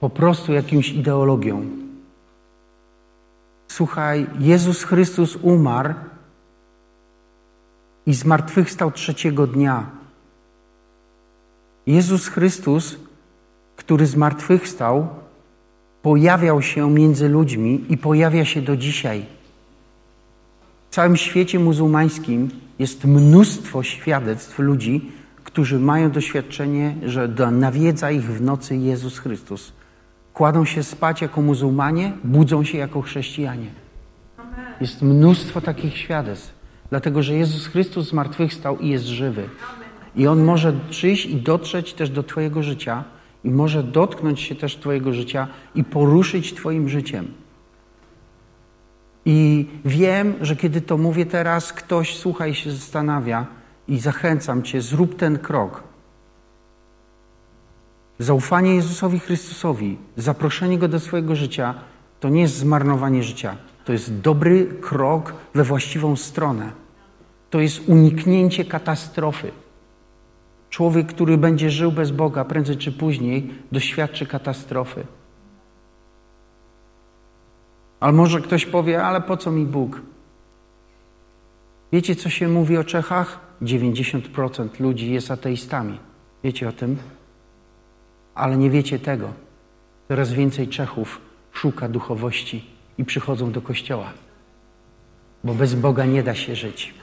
[0.00, 1.62] po prostu jakimś ideologią.
[3.70, 5.94] Słuchaj, Jezus Chrystus umarł
[8.06, 9.86] i zmartwychwstał trzeciego dnia.
[11.86, 12.96] Jezus Chrystus,
[13.76, 15.08] który zmartwychwstał,
[16.02, 19.26] pojawiał się między ludźmi i pojawia się do dzisiaj.
[20.90, 25.12] W całym świecie muzułmańskim jest mnóstwo świadectw ludzi,
[25.44, 29.72] którzy mają doświadczenie, że nawiedza ich w nocy Jezus Chrystus.
[30.34, 33.70] Kładą się spać jako muzułmanie, budzą się jako chrześcijanie.
[34.80, 36.54] Jest mnóstwo takich świadectw,
[36.90, 39.48] dlatego że Jezus Chrystus zmartwychwstał i jest żywy.
[40.16, 43.04] I On może przyjść i dotrzeć też do Twojego życia
[43.44, 47.34] i może dotknąć się też Twojego życia i poruszyć Twoim życiem.
[49.24, 53.46] I wiem, że kiedy to mówię teraz, ktoś słucha i się zastanawia
[53.88, 55.89] i zachęcam Cię, zrób ten krok.
[58.20, 61.74] Zaufanie Jezusowi Chrystusowi, zaproszenie Go do swojego życia,
[62.20, 63.56] to nie jest zmarnowanie życia.
[63.84, 66.72] To jest dobry krok we właściwą stronę.
[67.50, 69.50] To jest uniknięcie katastrofy.
[70.70, 75.06] Człowiek, który będzie żył bez Boga, prędzej czy później doświadczy katastrofy.
[78.00, 80.00] Ale może ktoś powie, ale po co mi Bóg?
[81.92, 83.40] Wiecie, co się mówi o Czechach?
[83.62, 85.98] 90% ludzi jest ateistami.
[86.44, 86.96] Wiecie o tym?
[88.40, 89.32] Ale nie wiecie tego.
[90.08, 91.20] Coraz więcej Czechów
[91.52, 92.64] szuka duchowości
[92.98, 94.12] i przychodzą do kościoła.
[95.44, 96.94] Bo bez Boga nie da się żyć.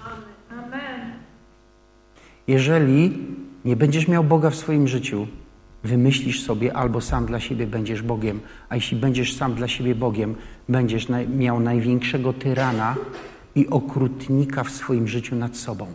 [2.48, 3.18] Jeżeli
[3.66, 5.28] nie będziesz miał Boga w swoim życiu,
[5.84, 10.36] wymyślisz sobie, albo sam dla siebie będziesz Bogiem, a jeśli będziesz sam dla siebie Bogiem,
[10.70, 12.96] będziesz miał największego tyrana
[13.56, 15.88] i okrutnika w swoim życiu nad sobą,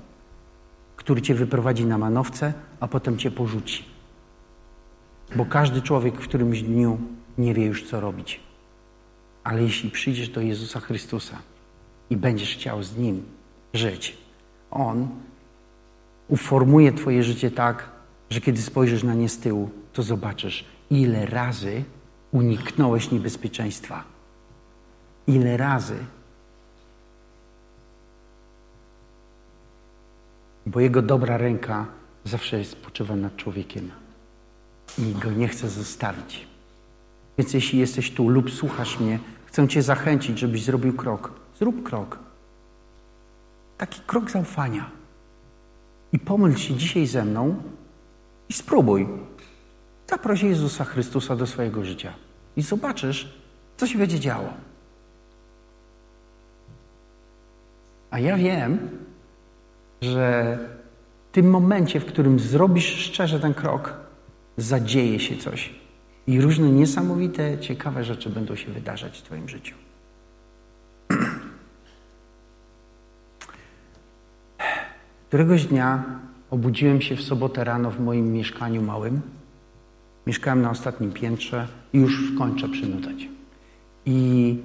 [0.97, 3.92] który cię wyprowadzi na manowce, a potem cię porzuci.
[5.37, 6.99] Bo każdy człowiek w którymś dniu
[7.39, 8.41] nie wie już, co robić.
[9.45, 11.39] Ale jeśli przyjdziesz do Jezusa Chrystusa
[12.11, 13.23] i będziesz chciał z Nim
[13.75, 14.19] żyć,
[14.71, 15.09] On
[16.29, 17.91] uformuje Twoje życie tak,
[18.31, 21.85] że kiedy spojrzysz na nie z tyłu, to zobaczysz, ile razy
[22.33, 24.05] uniknąłeś niebezpieczeństwa.
[25.27, 25.97] Ile razy.
[30.67, 31.87] Bo Jego dobra ręka
[32.25, 34.02] zawsze spoczywa nad człowiekiem
[34.99, 36.47] i go nie chce zostawić.
[37.39, 41.33] Więc jeśli jesteś tu lub słuchasz mnie, chcę Cię zachęcić, żebyś zrobił krok.
[41.59, 42.19] Zrób krok.
[43.79, 44.91] Taki krok zaufania.
[46.13, 47.63] I pomyl się dzisiaj ze mną
[48.49, 49.09] i spróbuj.
[50.11, 52.13] Zaproś Jezusa Chrystusa do swojego życia
[52.57, 53.35] i zobaczysz,
[53.77, 54.53] co się będzie działo.
[58.11, 58.89] A ja wiem,
[60.03, 60.59] że
[61.31, 63.95] w tym momencie, w którym zrobisz szczerze ten krok,
[64.57, 65.75] zadzieje się coś.
[66.27, 69.75] I różne niesamowite, ciekawe rzeczy będą się wydarzać w Twoim życiu.
[75.29, 76.05] Któregoś dnia
[76.51, 79.21] obudziłem się w sobotę rano w moim mieszkaniu małym.
[80.27, 83.29] Mieszkałem na ostatnim piętrze i już kończę przynutać.
[84.07, 84.59] I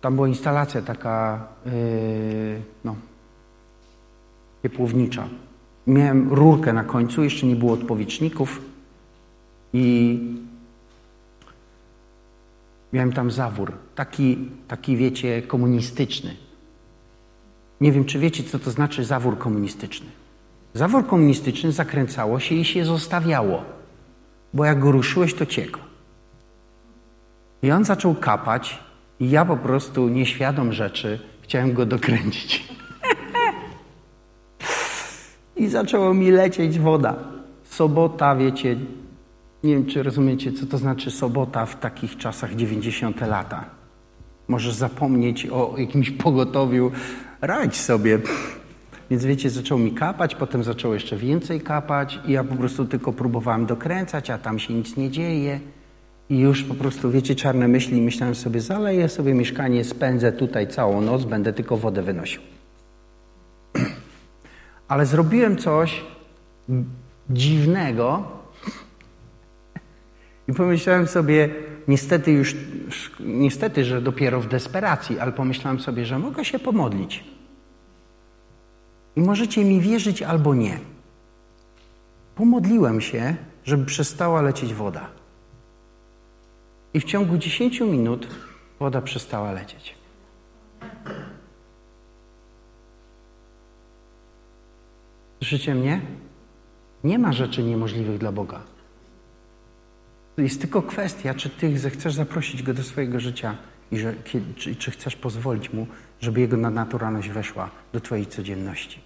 [0.00, 1.72] tam była instalacja taka, yy,
[2.84, 2.96] no,
[4.62, 5.28] ciepłownicza.
[5.86, 8.69] Miałem rurkę na końcu, jeszcze nie było odpowietrzników
[9.72, 10.18] i
[12.92, 16.36] miałem tam zawór, taki, taki wiecie, komunistyczny.
[17.80, 20.06] Nie wiem, czy wiecie, co to znaczy zawór komunistyczny.
[20.74, 23.64] Zawór komunistyczny zakręcało się i się zostawiało,
[24.54, 25.78] bo jak go ruszyłeś, to ciekł.
[27.62, 28.78] I on zaczął kapać
[29.20, 32.68] i ja po prostu, nieświadom rzeczy, chciałem go dokręcić.
[35.56, 37.16] I zaczęło mi lecieć woda.
[37.64, 38.76] Sobota, wiecie,
[39.64, 43.20] nie wiem, czy rozumiecie, co to znaczy sobota w takich czasach 90.
[43.20, 43.64] lata.
[44.48, 46.90] Możesz zapomnieć o jakimś pogotowiu,
[47.40, 48.18] radź sobie.
[49.10, 53.12] Więc wiecie, zaczęło mi kapać, potem zaczęło jeszcze więcej kapać i ja po prostu tylko
[53.12, 55.60] próbowałem dokręcać, a tam się nic nie dzieje.
[56.30, 58.02] I już po prostu, wiecie, czarne myśli.
[58.02, 62.42] Myślałem sobie, zaleję sobie mieszkanie, spędzę tutaj całą noc, będę tylko wodę wynosił.
[64.88, 66.04] Ale zrobiłem coś
[67.30, 68.39] dziwnego
[70.50, 71.48] i pomyślałem sobie,
[71.88, 72.56] niestety już,
[73.20, 77.24] niestety, że dopiero w desperacji, ale pomyślałem sobie, że mogę się pomodlić.
[79.16, 80.78] I możecie mi wierzyć albo nie.
[82.34, 83.34] Pomodliłem się,
[83.64, 85.10] żeby przestała lecieć woda.
[86.94, 88.26] I w ciągu 10 minut
[88.80, 89.94] woda przestała lecieć.
[95.38, 96.00] Słyszycie mnie?
[97.04, 98.69] Nie ma rzeczy niemożliwych dla Boga.
[100.42, 103.56] Jest tylko kwestia, czy ty zechcesz zaprosić Go do swojego życia
[103.90, 104.14] i że,
[104.56, 105.86] czy, czy chcesz pozwolić Mu,
[106.20, 109.00] żeby Jego nadnaturalność weszła do Twojej codzienności.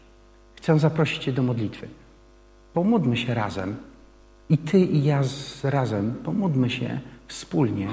[0.56, 1.88] Chcę zaprosić Cię do modlitwy.
[2.74, 3.76] Pomódlmy się razem
[4.48, 7.88] i Ty i ja z, razem pomódlmy się wspólnie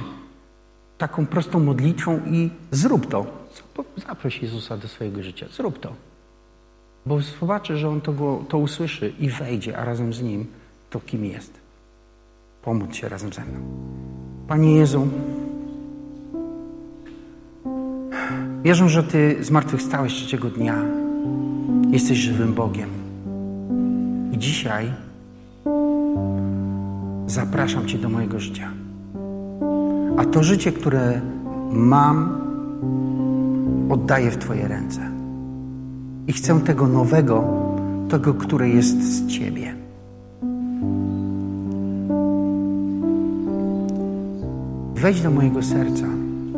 [0.97, 3.25] taką prostą modlitwą i zrób to.
[4.07, 5.45] Zaproś Jezusa do swojego życia.
[5.51, 5.93] Zrób to.
[7.05, 10.45] Bo zobaczy, że On to, to usłyszy i wejdzie, a razem z Nim
[10.89, 11.60] to kim jest.
[12.63, 13.59] Pomódl się razem ze mną.
[14.47, 15.07] Panie Jezu,
[18.63, 20.75] wierzę, że Ty zmartwychwstałeś trzeciego dnia.
[21.91, 22.89] Jesteś żywym Bogiem.
[24.31, 24.91] I dzisiaj
[27.27, 28.71] zapraszam Cię do mojego życia.
[30.17, 31.21] A to życie, które
[31.71, 32.41] mam,
[33.89, 35.01] oddaję w Twoje ręce.
[36.27, 37.43] I chcę tego nowego,
[38.09, 39.80] tego, które jest z Ciebie.
[45.01, 46.05] Wejdź do mojego serca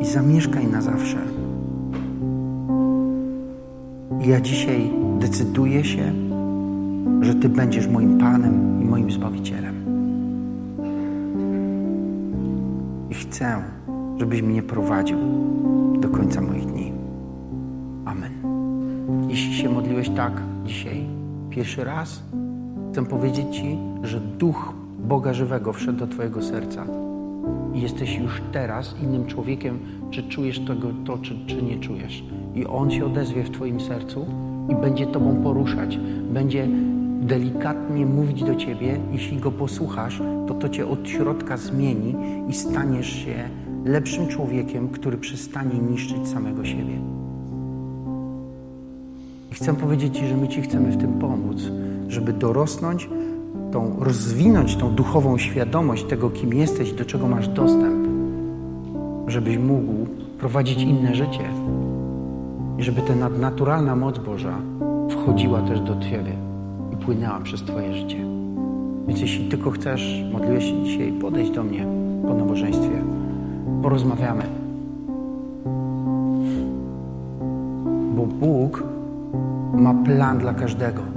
[0.01, 1.17] i zamieszkaj na zawsze.
[4.21, 6.13] I ja dzisiaj decyduję się,
[7.21, 9.75] że Ty będziesz moim Panem i moim Zbawicielem.
[13.09, 13.63] I chcę,
[14.17, 15.17] żebyś mnie prowadził
[15.99, 16.93] do końca moich dni.
[18.05, 18.31] Amen.
[19.29, 21.05] Jeśli się modliłeś tak dzisiaj,
[21.49, 22.23] pierwszy raz,
[22.91, 27.03] chcę powiedzieć Ci, że Duch Boga Żywego wszedł do Twojego serca
[27.74, 29.80] i jesteś już teraz innym człowiekiem,
[30.11, 32.24] czy czujesz tego, to, czy, czy nie czujesz.
[32.55, 34.26] I On się odezwie w Twoim sercu
[34.69, 35.99] i będzie Tobą poruszać,
[36.34, 36.67] będzie
[37.21, 38.99] delikatnie mówić do Ciebie.
[39.11, 42.15] Jeśli Go posłuchasz, to to Cię od środka zmieni
[42.49, 43.49] i staniesz się
[43.86, 46.93] lepszym człowiekiem, który przestanie niszczyć samego siebie.
[49.51, 51.61] I chcę powiedzieć Ci, że my Ci chcemy w tym pomóc,
[52.07, 53.09] żeby dorosnąć,
[53.74, 58.07] tą, rozwinąć tą duchową świadomość tego, kim jesteś, do czego masz dostęp,
[59.28, 59.93] żebyś mógł
[60.39, 61.49] prowadzić inne życie
[62.78, 64.57] i żeby ta nadnaturalna moc Boża
[65.09, 66.34] wchodziła też do Ciebie
[66.93, 68.17] i płynęła przez Twoje życie.
[69.07, 71.88] Więc jeśli tylko chcesz, modliłeś się dzisiaj, podejdź do mnie
[72.28, 73.03] po nabożeństwie.
[73.84, 74.43] Porozmawiamy.
[78.15, 78.84] Bo Bóg
[79.74, 81.12] ma plan dla każdego.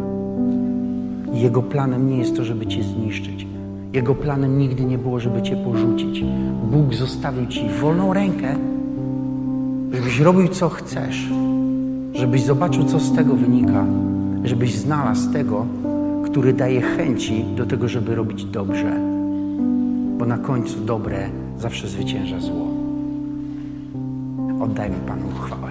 [1.41, 3.47] Jego planem nie jest to, żeby Cię zniszczyć.
[3.93, 6.25] Jego planem nigdy nie było, żeby Cię porzucić.
[6.71, 8.57] Bóg zostawił Ci wolną rękę,
[9.93, 11.29] żebyś robił co chcesz,
[12.15, 13.85] żebyś zobaczył, co z tego wynika,
[14.45, 15.67] żebyś znalazł tego,
[16.25, 19.01] który daje chęci do tego, żeby robić dobrze.
[20.19, 21.29] Bo na końcu dobre
[21.59, 22.67] zawsze zwycięża zło.
[24.61, 25.66] Oddajmy Panu chwałę.